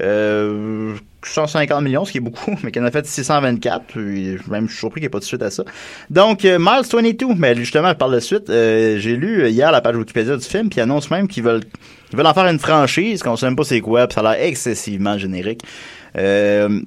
euh, 0.00 0.94
150 1.22 1.82
millions, 1.82 2.04
ce 2.04 2.12
qui 2.12 2.18
est 2.18 2.22
beaucoup, 2.22 2.54
mais 2.62 2.70
qui 2.70 2.80
en 2.80 2.84
a 2.84 2.90
fait 2.90 3.06
624. 3.06 3.84
Puis, 3.86 4.38
Même, 4.48 4.66
je 4.66 4.72
suis 4.72 4.78
surpris 4.78 5.00
qu'il 5.00 5.04
n'y 5.04 5.06
ait 5.06 5.10
pas 5.10 5.18
de 5.18 5.24
suite 5.24 5.42
à 5.42 5.50
ça. 5.50 5.64
Donc, 6.10 6.44
euh, 6.44 6.58
Miles 6.58 6.86
22, 6.90 7.34
mais 7.36 7.54
justement, 7.54 7.94
parle 7.94 8.14
de 8.14 8.20
suite. 8.20 8.50
Euh, 8.50 8.98
J'ai 8.98 9.16
lu 9.16 9.42
euh, 9.42 9.48
hier 9.48 9.72
la 9.72 9.80
page 9.80 9.96
Wikipédia 9.96 10.36
du 10.36 10.44
film, 10.44 10.68
puis 10.68 10.78
ils 10.78 10.82
annoncent 10.82 11.14
même 11.14 11.28
qu'ils 11.28 11.42
veulent, 11.42 11.64
ils 12.12 12.16
veulent 12.16 12.26
en 12.26 12.34
faire 12.34 12.46
une 12.46 12.58
franchise, 12.58 13.22
qu'on 13.22 13.36
sait 13.36 13.46
même 13.46 13.56
pas 13.56 13.64
c'est 13.64 13.80
quoi, 13.80 14.06
puis 14.06 14.14
ça 14.14 14.20
a 14.20 14.34
l'air 14.34 14.46
excessivement 14.46 15.18
générique. 15.18 15.62
Euh, 16.16 16.80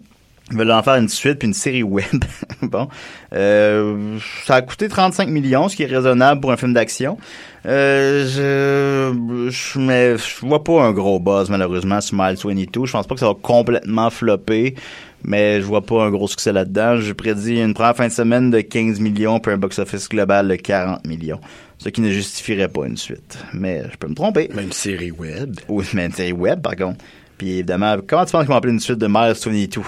ils 0.51 0.57
veulent 0.57 0.71
en 0.71 0.83
faire 0.83 0.95
une 0.95 1.09
suite 1.09 1.39
puis 1.39 1.47
une 1.47 1.53
série 1.53 1.83
web. 1.83 2.05
bon. 2.61 2.87
Euh, 3.33 4.17
ça 4.45 4.55
a 4.55 4.61
coûté 4.61 4.89
35 4.89 5.29
millions, 5.29 5.69
ce 5.69 5.75
qui 5.75 5.83
est 5.83 5.87
raisonnable 5.87 6.41
pour 6.41 6.51
un 6.51 6.57
film 6.57 6.73
d'action. 6.73 7.17
Euh, 7.65 8.25
je, 8.25 9.49
je, 9.51 9.79
mais 9.79 10.17
je 10.17 10.45
vois 10.45 10.63
pas 10.63 10.83
un 10.83 10.91
gros 10.91 11.19
buzz, 11.19 11.49
malheureusement, 11.49 12.01
sur 12.01 12.17
Miles 12.17 12.37
22. 12.43 12.85
Je 12.85 12.91
pense 12.91 13.05
pas 13.05 13.13
que 13.13 13.19
ça 13.19 13.27
va 13.27 13.35
complètement 13.39 14.09
flopper, 14.09 14.75
mais 15.23 15.61
je 15.61 15.65
vois 15.65 15.81
pas 15.81 16.03
un 16.03 16.09
gros 16.09 16.27
succès 16.27 16.51
là-dedans. 16.51 16.97
Je 16.97 17.13
prédis 17.13 17.61
une 17.61 17.73
première 17.73 17.95
fin 17.95 18.07
de 18.07 18.13
semaine 18.13 18.49
de 18.49 18.61
15 18.61 18.99
millions 18.99 19.39
puis 19.39 19.51
un 19.51 19.57
box-office 19.57 20.09
global 20.09 20.47
de 20.47 20.55
40 20.55 21.05
millions. 21.05 21.39
Ce 21.77 21.89
qui 21.89 22.01
ne 22.01 22.11
justifierait 22.11 22.67
pas 22.67 22.85
une 22.85 22.97
suite. 22.97 23.37
Mais 23.53 23.83
je 23.91 23.97
peux 23.97 24.07
me 24.07 24.15
tromper. 24.15 24.49
Mais 24.53 24.63
une 24.63 24.71
série 24.71 25.11
web. 25.11 25.55
Oui, 25.67 25.85
mais 25.93 26.07
une 26.07 26.13
série 26.13 26.31
web, 26.31 26.61
par 26.61 26.75
contre. 26.75 27.03
Puis 27.37 27.53
évidemment, 27.53 27.97
comment 28.05 28.25
tu 28.25 28.31
penses 28.31 28.41
qu'ils 28.41 28.49
vont 28.49 28.55
appeler 28.55 28.73
une 28.73 28.79
suite 28.79 28.99
de 28.99 29.07
Miles 29.07 29.33
22? 29.33 29.81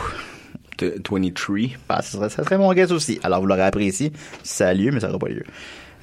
De 0.80 0.96
23. 1.08 1.58
Ah, 1.88 2.02
ça 2.02 2.18
serait, 2.18 2.30
ça 2.30 2.44
serait 2.44 2.58
mon 2.58 2.74
guess 2.74 2.92
aussi. 2.92 3.20
Alors, 3.24 3.42
vous 3.42 3.46
l'aurez 3.46 3.62
apprécié 3.62 4.12
si 4.42 4.54
ça 4.56 4.70
a 4.70 4.74
lieu, 4.74 4.92
mais 4.92 5.00
ça 5.00 5.08
n'aura 5.08 5.20
pas 5.20 5.30
lieu. 5.30 5.44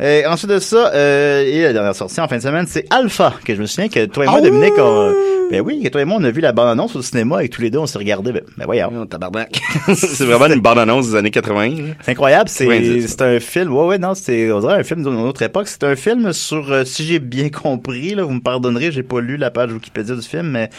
Et 0.03 0.25
ensuite 0.27 0.51
de 0.51 0.59
ça, 0.59 0.93
euh, 0.95 1.43
et 1.45 1.63
la 1.63 1.73
dernière 1.75 1.95
sortie 1.95 2.21
en 2.21 2.29
fin 2.29 2.39
de 2.39 2.43
semaine, 2.43 2.65
c'est 2.67 2.87
Alpha, 2.91 3.35
que 3.45 3.55
je 3.55 3.61
me 3.61 3.67
souviens 3.67 3.89
que 3.89 4.07
toi 4.07 4.25
et 4.25 4.29
moi, 4.29 4.41
Dominique, 4.41 4.73
on, 4.79 5.13
ben 5.51 5.61
oui, 5.61 5.83
que 5.83 5.89
toi 5.89 6.01
et 6.01 6.05
moi, 6.07 6.17
on 6.19 6.25
a 6.25 6.31
vu 6.31 6.41
la 6.41 6.53
bande-annonce 6.53 6.97
au 6.97 7.03
cinéma 7.03 7.45
et 7.45 7.51
tous 7.51 7.61
les 7.61 7.69
deux, 7.71 7.79
on 7.79 7.87
s'est 7.87 7.99
regardé, 7.99 8.33
ben, 8.33 8.41
ben 8.57 8.65
voyons. 8.65 8.91
Oh, 8.99 9.05
tabarnak. 9.05 9.61
c'est 9.95 10.25
vraiment 10.25 10.47
une 10.47 10.61
bande-annonce 10.61 11.11
des 11.11 11.17
années 11.17 11.31
80. 11.31 11.69
là. 11.69 11.75
C'est 12.03 12.13
incroyable, 12.13 12.49
c'est 12.49 12.65
90, 12.67 13.09
c'est 13.09 13.23
un 13.23 13.41
film. 13.41 13.73
Ouais 13.75 13.85
ouais 13.87 13.99
non, 13.99 14.15
c'est 14.15 14.51
on 14.51 14.61
dirait 14.61 14.75
un 14.81 14.85
film 14.85 15.03
d'une 15.03 15.17
autre 15.17 15.43
époque. 15.43 15.69
C'est 15.69 15.85
un 15.85 15.97
film 15.97 16.33
sur 16.33 16.73
euh, 16.73 16.85
si 16.87 17.05
j'ai 17.05 17.19
bien 17.19 17.51
compris 17.51 18.15
là, 18.15 18.23
vous 18.23 18.33
me 18.33 18.41
pardonnerez, 18.41 18.93
j'ai 18.93 19.03
pas 19.03 19.21
lu 19.21 19.37
la 19.37 19.51
page 19.51 19.71
Wikipédia 19.73 20.15
du 20.15 20.23
film 20.23 20.49
mais 20.49 20.71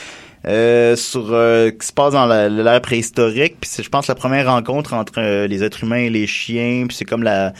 euh, 0.47 0.95
sur 0.95 1.27
euh, 1.31 1.69
qui 1.69 1.85
se 1.85 1.93
passe 1.93 2.13
dans 2.13 2.25
la- 2.25 2.49
l'ère 2.49 2.81
préhistorique, 2.81 3.57
puis 3.61 3.69
c'est 3.71 3.83
je 3.83 3.89
pense 3.89 4.07
la 4.07 4.15
première 4.15 4.47
rencontre 4.51 4.95
entre 4.95 5.13
euh, 5.19 5.45
les 5.45 5.63
êtres 5.63 5.83
humains 5.83 5.97
et 5.97 6.09
les 6.09 6.25
chiens, 6.25 6.85
puis 6.87 6.97
c'est 6.97 7.05
comme 7.05 7.21
la 7.21 7.53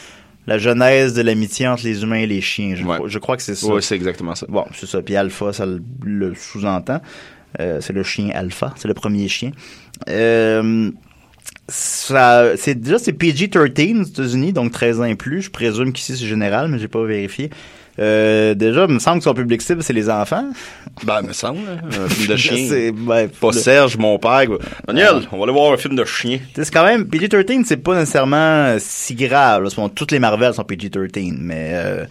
la 0.48 0.58
genèse 0.58 1.14
de 1.14 1.22
l'amitié 1.22 1.68
entre 1.68 1.84
les 1.84 2.04
humains 2.04 2.18
et 2.20 2.28
les 2.28 2.42
chiens. 2.42 2.76
Je, 2.76 2.84
Ouais. 2.84 2.96
crois, 2.96 3.08
je 3.10 3.20
crois 3.20 3.38
que 3.38 3.44
c'est 3.44 3.56
ça. 3.56 3.68
Ouais, 3.68 3.82
c'est 3.82 3.96
exactement 3.96 4.36
ça. 4.36 4.46
Bon, 4.50 4.66
c'est 4.74 4.88
ça. 4.88 5.02
Puis 5.02 5.16
alpha, 5.16 5.54
ça 5.54 5.66
le, 5.66 5.82
le 6.04 6.34
sous-entend. 6.36 7.02
Euh, 7.60 7.80
c'est 7.82 7.94
le 7.94 8.04
chien 8.04 8.30
alpha, 8.34 8.74
c'est 8.78 8.88
le 8.88 8.94
premier 8.94 9.28
chien. 9.28 9.52
Euh, 10.10 10.90
ça, 11.68 12.52
c'est 12.58 12.76
déjà 12.76 12.98
c'est 12.98 13.14
PG-13 13.14 14.00
aux 14.02 14.04
États-Unis, 14.06 14.54
donc 14.54 14.72
13 14.72 15.02
ans 15.02 15.06
et 15.06 15.16
plus. 15.16 15.44
Je 15.44 15.50
présume 15.52 15.94
qu'ici 15.94 16.18
c'est 16.18 16.26
général, 16.26 16.68
mais 16.70 16.80
j'ai 16.80 16.88
pas 16.88 17.04
vérifié. 17.04 17.50
Euh, 18.02 18.54
déjà, 18.56 18.86
il 18.90 18.96
me 18.96 19.00
semble 19.00 19.20
que 19.20 19.26
son 19.26 19.34
public 19.34 19.62
cible 19.62 19.84
c'est 19.84 19.94
les 19.94 20.10
enfants. 20.10 20.50
Ben, 21.04 21.22
me 21.22 21.34
semble, 21.34 21.60
là, 21.66 21.74
un 22.06 22.10
film 22.10 22.28
de 22.30 22.36
chien. 22.38 22.66
c'est 22.68 22.92
ben, 22.92 23.30
Pas 23.30 23.52
Serge, 23.54 23.96
mon 23.98 24.18
père. 24.18 24.48
Daniel, 24.88 25.22
on 25.32 25.38
va 25.38 25.44
aller 25.44 25.54
voir 25.54 25.72
un 25.74 25.78
film 25.78 25.96
de 25.96 26.04
chien. 26.06 26.40
C'est 26.56 26.72
quand 26.74 26.84
même 26.86 27.04
PG-13, 27.06 27.64
c'est 27.66 27.78
pas 27.78 27.96
nécessairement 27.96 28.36
euh, 28.38 28.78
si 28.80 29.14
grave. 29.16 29.64
là. 29.64 29.70
Toutes 29.94 30.12
les 30.12 30.20
Marvel 30.20 30.54
sont 30.54 30.64
PG-13, 30.64 31.36
mais 31.40 31.72
euh, 31.76 32.06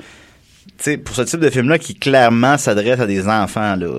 pour 1.04 1.14
ce 1.16 1.22
type 1.22 1.40
de 1.40 1.50
film-là 1.50 1.78
qui 1.78 1.94
clairement 1.94 2.56
s'adresse 2.56 3.00
à 3.00 3.06
des 3.06 3.26
enfants, 3.28 3.74
là, 3.76 3.98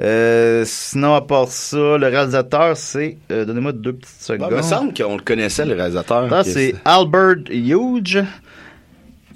Euh, 0.00 0.62
sinon, 0.64 1.14
à 1.16 1.20
part 1.22 1.48
ça, 1.48 1.76
le 1.98 2.06
réalisateur, 2.06 2.76
c'est... 2.76 3.16
euh, 3.32 3.44
donnez-moi 3.44 3.72
deux 3.72 3.94
petites 3.94 4.14
Ben, 4.28 4.34
secondes. 4.38 4.52
me 4.52 4.62
semble 4.62 4.94
qu'on 4.94 5.16
le 5.16 5.22
connaissait, 5.22 5.64
le 5.64 5.74
réalisateur. 5.74 6.28
Ça, 6.30 6.44
c'est 6.44 6.76
Albert 6.84 7.38
Hughes, 7.50 8.24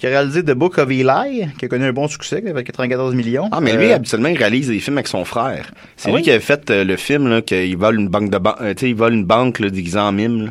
qui 0.02 0.08
a 0.08 0.10
réalisé 0.10 0.42
The 0.42 0.50
Book 0.50 0.78
of 0.78 0.90
Eli, 0.90 1.46
qui 1.56 1.64
a 1.66 1.68
connu 1.68 1.84
un 1.84 1.92
bon 1.92 2.08
succès, 2.08 2.42
avec 2.44 2.66
94 2.66 3.14
millions. 3.14 3.48
Ah, 3.52 3.60
mais 3.60 3.72
lui, 3.76 3.92
Euh, 3.92 3.94
habituellement, 3.94 4.30
il 4.30 4.36
réalise 4.36 4.66
des 4.66 4.80
films 4.80 4.96
avec 4.96 5.06
son 5.06 5.24
frère. 5.24 5.70
C'est 5.96 6.08
Ah 6.08 6.10
lui 6.10 6.16
oui? 6.16 6.22
qui 6.22 6.32
avait 6.32 6.40
fait 6.40 6.68
euh, 6.72 6.82
le 6.82 6.96
film, 6.96 7.28
là, 7.28 7.40
qu'il 7.40 7.76
vole 7.76 8.00
une 8.00 8.08
banque 8.08 8.28
de 8.28 8.38
ban- 8.38 8.56
euh, 8.60 8.74
tu 8.74 8.80
sais, 8.80 8.90
il 8.90 8.96
vole 8.96 9.12
une 9.14 9.24
banque, 9.24 9.60
là, 9.60 9.68
en 10.04 10.10
mime, 10.10 10.46
là. 10.46 10.50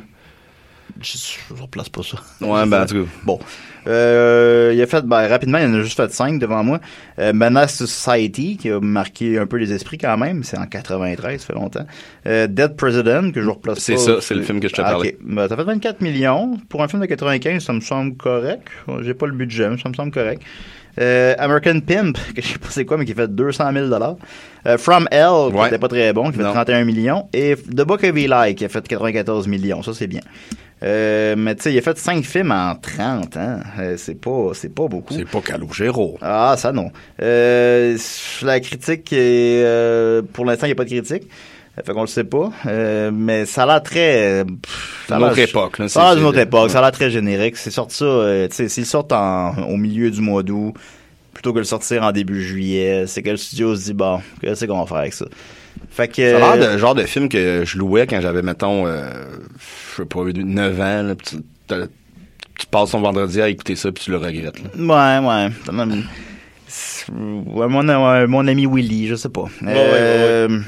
Je, 1.01 1.17
je 1.17 1.61
replace 1.61 1.89
pas 1.89 2.01
ça. 2.01 2.17
Ouais, 2.39 2.65
ben, 2.65 2.83
en 2.83 2.85
tout 2.85 3.03
cas. 3.03 3.09
Bon. 3.25 3.39
Euh, 3.87 4.71
il 4.75 4.81
a 4.81 4.87
fait, 4.87 5.03
ben, 5.05 5.27
rapidement, 5.27 5.57
il 5.57 5.65
en 5.65 5.73
a 5.73 5.81
juste 5.81 5.97
fait 5.97 6.11
cinq 6.11 6.39
devant 6.39 6.63
moi. 6.63 6.79
Euh, 7.19 7.33
Menace 7.33 7.75
Society, 7.83 8.57
qui 8.57 8.69
a 8.69 8.79
marqué 8.79 9.37
un 9.37 9.45
peu 9.47 9.57
les 9.57 9.73
esprits 9.73 9.97
quand 9.97 10.17
même. 10.17 10.43
C'est 10.43 10.57
en 10.57 10.65
93, 10.65 11.39
ça 11.41 11.47
fait 11.47 11.53
longtemps. 11.53 11.85
Euh, 12.27 12.47
Dead 12.47 12.75
President, 12.75 13.31
que 13.31 13.41
je 13.41 13.49
replace 13.49 13.79
C'est 13.79 13.97
ça, 13.97 14.17
c'est 14.21 14.35
le 14.35 14.43
film 14.43 14.59
que 14.59 14.67
je 14.67 14.73
te 14.73 14.81
Ah, 14.81 14.91
parlais. 14.91 15.15
ok. 15.19 15.25
Ben, 15.25 15.47
ça 15.47 15.55
fait 15.55 15.63
24 15.63 16.01
millions. 16.01 16.57
Pour 16.69 16.83
un 16.83 16.87
film 16.87 17.01
de 17.01 17.07
95, 17.07 17.63
ça 17.63 17.73
me 17.73 17.81
semble 17.81 18.15
correct. 18.15 18.67
J'ai 19.01 19.13
pas 19.13 19.25
le 19.27 19.33
budget, 19.33 19.69
mais 19.69 19.77
ça 19.77 19.89
me 19.89 19.93
semble 19.93 20.11
correct. 20.11 20.41
Euh, 20.99 21.35
American 21.39 21.79
Pimp, 21.79 22.17
que 22.35 22.41
je 22.41 22.47
sais 22.47 22.59
pas 22.59 22.67
c'est 22.69 22.83
quoi, 22.85 22.97
mais 22.97 23.05
qui 23.05 23.13
fait 23.13 23.33
200 23.33 23.71
000 23.73 23.85
euh, 24.67 24.77
From 24.77 25.07
Hell, 25.09 25.51
qui 25.51 25.55
Ouais. 25.57 25.67
était 25.67 25.77
pas 25.79 25.87
très 25.87 26.11
bon, 26.11 26.29
qui 26.31 26.37
fait 26.37 26.43
Non. 26.43 26.51
31 26.51 26.83
millions. 26.83 27.29
Et 27.33 27.55
The 27.55 27.83
Book 27.83 28.03
of 28.03 28.15
Eli, 28.15 28.55
qui 28.55 28.65
a 28.65 28.69
fait 28.69 28.85
94 28.85 29.47
millions. 29.47 29.81
Ça, 29.83 29.93
c'est 29.93 30.07
bien. 30.07 30.19
Euh, 30.83 31.35
mais 31.37 31.55
tu 31.55 31.63
sais, 31.63 31.73
il 31.73 31.77
a 31.77 31.81
fait 31.81 31.97
5 31.97 32.23
films 32.25 32.51
en 32.51 32.75
30 32.75 33.37
ans. 33.37 33.59
Euh, 33.79 33.95
c'est 33.97 34.19
pas, 34.19 34.49
c'est 34.53 34.73
pas 34.73 34.87
beaucoup. 34.87 35.13
C'est 35.13 35.29
pas 35.29 35.41
Calogero. 35.41 36.17
Ah, 36.21 36.55
ça 36.57 36.71
non. 36.71 36.91
Euh, 37.21 37.97
la 38.41 38.59
critique 38.59 39.13
est, 39.13 39.63
euh, 39.63 40.21
pour 40.33 40.45
l'instant, 40.45 40.65
il 40.65 40.69
n'y 40.69 40.73
a 40.73 40.75
pas 40.75 40.85
de 40.85 40.89
critique. 40.89 41.29
Fait 41.85 41.93
qu'on 41.93 42.01
le 42.01 42.07
sait 42.07 42.25
pas. 42.25 42.51
Mais 43.13 43.45
ça 43.45 43.63
a 43.63 43.65
l'air 43.65 43.83
très... 43.83 44.43
pff, 44.43 45.05
ça 45.07 45.17
a 45.17 45.19
autre 45.21 45.39
époque, 45.39 45.77
là, 45.79 45.87
Ça 45.87 46.09
a 46.09 46.15
d'une 46.15 46.25
autre 46.25 46.39
époque. 46.39 46.69
Ça 46.69 46.79
a 46.79 46.81
l'air 46.81 46.91
très 46.91 47.09
générique. 47.09 47.57
C'est 47.57 47.71
sorti 47.71 47.97
ça, 47.97 48.47
tu 48.49 48.55
sais, 48.55 48.67
s'ils 48.67 48.85
sortent 48.85 49.13
en, 49.13 49.55
au 49.69 49.77
milieu 49.77 50.11
du 50.11 50.21
mois 50.21 50.43
d'août, 50.43 50.73
plutôt 51.33 51.51
que 51.51 51.55
de 51.55 51.61
le 51.61 51.65
sortir 51.65 52.03
en 52.03 52.11
début 52.11 52.43
juillet, 52.43 53.05
c'est 53.07 53.23
que 53.23 53.29
le 53.29 53.37
studio 53.37 53.75
se 53.75 53.85
dit, 53.85 53.93
bon, 53.93 54.19
qu'est-ce 54.41 54.65
qu'on 54.65 54.79
va 54.79 54.85
faire 54.85 54.97
avec 54.97 55.13
ça? 55.13 55.25
Fait 55.91 56.08
que... 56.08 56.39
Ça 56.39 56.51
a 56.51 56.56
l'air 56.58 56.71
de 56.73 56.77
genre 56.77 56.95
de 56.95 57.04
film 57.04 57.27
que 57.30 57.63
je 57.65 57.77
louais 57.77 58.08
quand 58.08 58.21
j'avais, 58.21 58.41
mettons, 58.41 58.88
euh, 58.88 59.10
je 59.91 59.97
sais 59.97 60.06
pas, 60.06 60.21
9 60.23 60.80
ans, 60.82 61.04
là, 61.04 61.15
tu, 61.15 61.38
passes 62.71 62.91
ton 62.91 63.01
vendredi 63.01 63.41
à 63.41 63.49
écouter 63.49 63.75
ça 63.75 63.91
puis 63.91 64.04
tu 64.06 64.12
le 64.12 64.17
regrettes, 64.17 64.60
là. 64.63 64.69
Ouais, 65.21 65.27
ouais. 65.27 65.49
Ouais, 67.12 67.67
mon, 67.67 67.88
ouais, 67.88 68.27
mon 68.27 68.47
ami 68.47 68.65
Willy, 68.65 69.08
je 69.08 69.15
sais 69.15 69.30
pas. 69.30 69.45
Euh, 69.67 70.60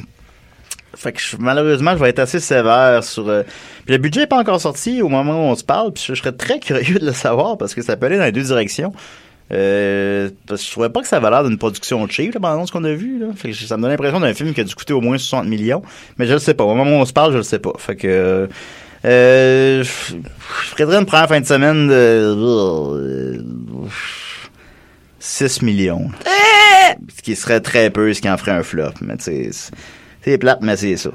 Fait 0.96 1.12
que 1.14 1.20
je- 1.22 1.38
malheureusement, 1.40 1.92
je 1.94 1.98
vais 2.04 2.10
être 2.10 2.20
assez 2.20 2.40
sévère 2.40 3.04
sur. 3.04 3.28
euh, 3.30 3.44
Puis 3.86 3.94
le 3.96 3.98
budget 3.98 4.22
n'est 4.22 4.28
pas 4.28 4.40
encore 4.40 4.60
sorti 4.62 5.02
au 5.02 5.10
moment 5.10 5.34
où 5.34 5.52
on 5.52 5.56
se 5.56 5.64
parle, 5.64 5.94
puis 5.94 6.04
je, 6.06 6.14
je 6.14 6.20
serais 6.22 6.32
très 6.34 6.60
curieux 6.60 7.00
de 7.00 7.06
le 7.06 7.14
savoir 7.14 7.58
parce 7.58 7.74
que 7.74 7.82
ça 7.82 7.96
peut 7.96 8.06
aller 8.08 8.18
dans 8.18 8.26
les 8.26 8.32
deux 8.32 8.44
directions. 8.44 8.94
Euh, 9.52 10.30
parce 10.48 10.62
que 10.62 10.68
je 10.68 10.72
trouvais 10.72 10.90
pas 10.90 11.02
que 11.02 11.08
ça 11.08 11.18
avait 11.18 11.30
l'air 11.30 11.44
d'une 11.44 11.58
production 11.58 12.08
cheap, 12.08 12.34
là, 12.34 12.40
pendant 12.40 12.66
ce 12.66 12.72
qu'on 12.72 12.84
a 12.86 12.94
vu. 12.94 13.20
Là. 13.20 13.28
Fait 13.36 13.50
que 13.52 13.56
ça 13.56 13.78
me 13.78 13.82
donne 13.84 13.92
l'impression 13.92 14.20
d'un 14.20 14.34
film 14.34 14.54
qui 14.54 14.62
a 14.62 14.64
dû 14.64 14.74
coûter 14.74 14.94
au 14.94 15.02
moins 15.02 15.18
60 15.18 15.46
millions. 15.48 15.82
Mais 16.18 16.26
je 16.26 16.34
le 16.34 16.40
sais 16.40 16.54
pas. 16.54 16.64
Au 16.64 16.74
moment 16.74 16.98
où 16.98 17.02
on 17.02 17.06
se 17.06 17.14
parle, 17.14 17.34
je 17.34 17.38
le 17.38 17.44
sais 17.44 17.60
pas. 17.60 17.74
Fait 17.78 17.96
que. 17.96 18.48
Euh, 19.06 19.84
je 19.84 19.90
je 20.14 20.68
ferais 20.84 20.98
une 20.98 21.06
première 21.06 21.28
fin 21.28 21.42
de 21.42 21.46
semaine 21.46 21.88
de. 21.90 21.94
euh, 21.94 23.42
6 25.20 25.62
millions. 25.62 26.10
Ce 27.16 27.22
qui 27.22 27.36
serait 27.36 27.60
très 27.62 27.90
peu, 27.90 28.14
ce 28.14 28.22
qui 28.22 28.30
en 28.30 28.38
ferait 28.38 28.52
un 28.52 28.64
flop. 28.64 28.92
Mais 29.02 29.18
tu 29.18 29.24
sais, 29.26 29.50
c'est- 29.52 29.72
c'est 30.24 30.38
plate, 30.38 30.60
mais 30.62 30.76
c'est 30.78 30.96
ça. 30.98 31.10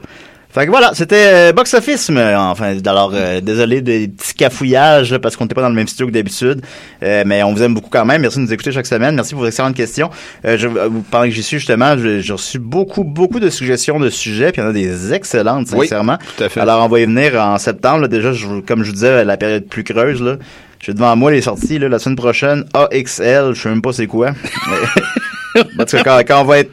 Fait 0.50 0.64
que 0.64 0.70
voilà, 0.70 0.92
c'était 0.94 1.50
euh, 1.50 1.52
Box 1.52 1.74
Office, 1.74 2.08
mais, 2.08 2.34
enfin, 2.34 2.74
alors 2.86 3.12
euh, 3.14 3.42
désolé 3.42 3.82
des 3.82 4.08
petits 4.08 4.32
cafouillages 4.32 5.12
là, 5.12 5.18
parce 5.18 5.36
qu'on 5.36 5.44
n'était 5.44 5.54
pas 5.54 5.60
dans 5.60 5.68
le 5.68 5.74
même 5.74 5.86
studio 5.86 6.06
que 6.06 6.12
d'habitude, 6.12 6.62
Euh, 7.02 7.22
mais 7.26 7.42
on 7.42 7.52
vous 7.52 7.62
aime 7.62 7.74
beaucoup 7.74 7.90
quand 7.90 8.06
même. 8.06 8.22
Merci 8.22 8.38
de 8.38 8.44
nous 8.44 8.52
écouter 8.52 8.72
chaque 8.72 8.86
semaine. 8.86 9.14
Merci 9.14 9.34
pour 9.34 9.42
vos 9.42 9.46
excellentes 9.46 9.76
questions. 9.76 10.08
Euh, 10.46 10.56
je, 10.56 10.66
euh, 10.66 10.88
pendant 11.10 11.24
que 11.24 11.30
j'y 11.30 11.42
suis 11.42 11.58
justement, 11.58 11.96
j'ai 11.98 12.32
reçu 12.32 12.58
beaucoup, 12.58 13.04
beaucoup 13.04 13.40
de 13.40 13.50
suggestions 13.50 14.00
de 14.00 14.08
sujets, 14.08 14.50
puis 14.50 14.62
il 14.62 14.64
y 14.64 14.66
en 14.66 14.70
a 14.70 14.72
des 14.72 15.12
excellentes, 15.12 15.66
Oui, 15.74 15.86
sincèrement. 15.86 16.16
tout 16.36 16.42
à 16.44 16.48
fait. 16.48 16.60
Alors 16.60 16.82
on 16.82 16.88
va 16.88 16.98
y 17.00 17.04
venir 17.04 17.34
en 17.40 17.58
septembre. 17.58 18.00
là. 18.02 18.08
déjà, 18.08 18.32
je, 18.32 18.46
comme 18.66 18.82
je 18.84 18.88
vous 18.88 18.94
disais, 18.94 19.24
la 19.26 19.36
période 19.36 19.66
plus 19.66 19.84
creuse 19.84 20.22
là. 20.22 20.36
J'ai 20.80 20.94
devant 20.94 21.14
moi 21.14 21.30
les 21.30 21.42
sorties 21.42 21.78
là, 21.78 21.88
la 21.90 21.98
semaine 21.98 22.16
prochaine. 22.16 22.64
AXL, 22.72 23.52
je 23.54 23.60
sais 23.60 23.68
même 23.68 23.82
pas 23.82 23.92
c'est 23.92 24.06
quoi. 24.06 24.30
Mais- 25.54 25.62
Parce 25.76 25.92
que 25.92 26.02
quand, 26.02 26.18
quand 26.26 26.40
on 26.40 26.44
va 26.44 26.60
être 26.60 26.70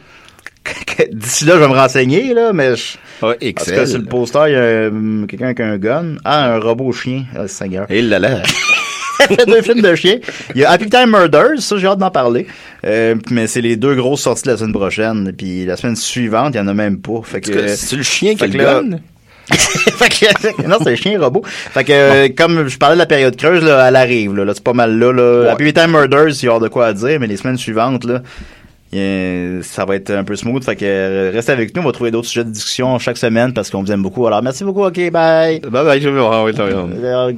d'ici 1.12 1.44
là, 1.44 1.54
je 1.56 1.60
vais 1.60 1.68
me 1.68 1.74
renseigner 1.74 2.32
là, 2.32 2.52
mais 2.54 2.74
je... 2.76 2.96
Ah, 3.22 3.26
En 3.28 3.32
tout 3.32 3.86
sur 3.86 3.98
le 3.98 4.04
poster, 4.04 4.44
il 4.48 4.52
y 4.52 4.56
a 4.56 4.58
euh, 4.58 5.26
quelqu'un 5.26 5.46
avec 5.46 5.60
un 5.60 5.78
gun. 5.78 6.16
Ah, 6.24 6.54
un 6.54 6.58
robot 6.58 6.92
chien. 6.92 7.24
Ah, 7.36 7.48
Seigneur. 7.48 7.86
Et 7.88 8.02
là 8.02 8.18
là. 8.18 8.42
Fait 9.18 9.46
deux 9.46 9.62
films 9.62 9.80
de 9.80 9.94
chiens. 9.94 10.18
Il 10.54 10.60
y 10.60 10.64
a 10.64 10.70
Happy 10.70 10.88
Time 10.90 11.10
Murders, 11.10 11.60
ça 11.60 11.76
j'ai 11.78 11.86
hâte 11.86 11.98
d'en 11.98 12.10
parler. 12.10 12.46
Euh, 12.84 13.14
mais 13.30 13.46
c'est 13.46 13.62
les 13.62 13.76
deux 13.76 13.94
grosses 13.94 14.20
sorties 14.22 14.42
de 14.44 14.50
la 14.50 14.56
semaine 14.58 14.72
prochaine. 14.72 15.32
Puis 15.36 15.64
la 15.64 15.76
semaine 15.76 15.96
suivante, 15.96 16.54
il 16.54 16.58
y 16.58 16.60
en 16.60 16.68
a 16.68 16.74
même 16.74 16.98
pas. 16.98 17.20
Fait 17.24 17.40
que 17.40 17.66
C'est 17.68 17.96
le 17.96 18.02
chien 18.02 18.34
qui 18.34 18.44
le 18.46 18.50
que 18.52 18.58
là- 18.58 18.74
donne? 18.74 19.00
fait 19.52 20.08
que, 20.08 20.62
non, 20.68 20.76
c'est 20.82 20.90
un 20.90 20.96
chien 20.96 21.20
robot. 21.20 21.42
Fait 21.46 21.84
que, 21.84 21.92
euh, 21.92 22.28
comme 22.36 22.66
je 22.66 22.76
parlais 22.78 22.96
de 22.96 22.98
la 22.98 23.06
période 23.06 23.36
creuse, 23.36 23.62
là, 23.62 23.86
elle 23.88 23.94
arrive, 23.96 24.34
là. 24.34 24.44
Là, 24.44 24.52
c'est 24.54 24.62
pas 24.64 24.72
mal 24.72 24.98
là, 24.98 25.12
là. 25.12 25.52
Happy 25.52 25.72
Time 25.72 25.92
Murders, 25.92 26.30
il 26.42 26.44
y 26.44 26.48
aura 26.48 26.58
de 26.58 26.66
quoi 26.68 26.86
à 26.86 26.92
dire, 26.92 27.20
mais 27.20 27.28
les 27.28 27.36
semaines 27.36 27.56
suivantes, 27.56 28.04
là, 28.04 28.14
il 28.14 28.16
a- 28.18 28.22
ça 28.92 29.84
va 29.84 29.96
être 29.96 30.10
un 30.10 30.24
peu 30.24 30.36
smooth. 30.36 30.64
Fait 30.64 30.76
que, 30.76 30.84
euh, 30.84 31.30
restez 31.32 31.52
avec 31.52 31.74
nous. 31.74 31.82
On 31.82 31.86
va 31.86 31.92
trouver 31.92 32.10
d'autres 32.10 32.28
sujets 32.28 32.44
de 32.44 32.50
discussion 32.50 32.98
chaque 32.98 33.18
semaine 33.18 33.52
parce 33.52 33.70
qu'on 33.70 33.82
vous 33.82 33.92
aime 33.92 34.02
beaucoup. 34.02 34.26
Alors, 34.26 34.42
merci 34.42 34.64
beaucoup. 34.64 34.84
OK, 34.84 35.10
bye. 35.10 35.60
Bye 35.60 35.70
bye, 35.84 36.00
je 36.00 36.08
vais 36.08 36.20
voir. 36.20 36.44
oui. 36.44 36.52
Euh. 36.58 37.32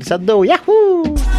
Yahoo! 0.44 1.37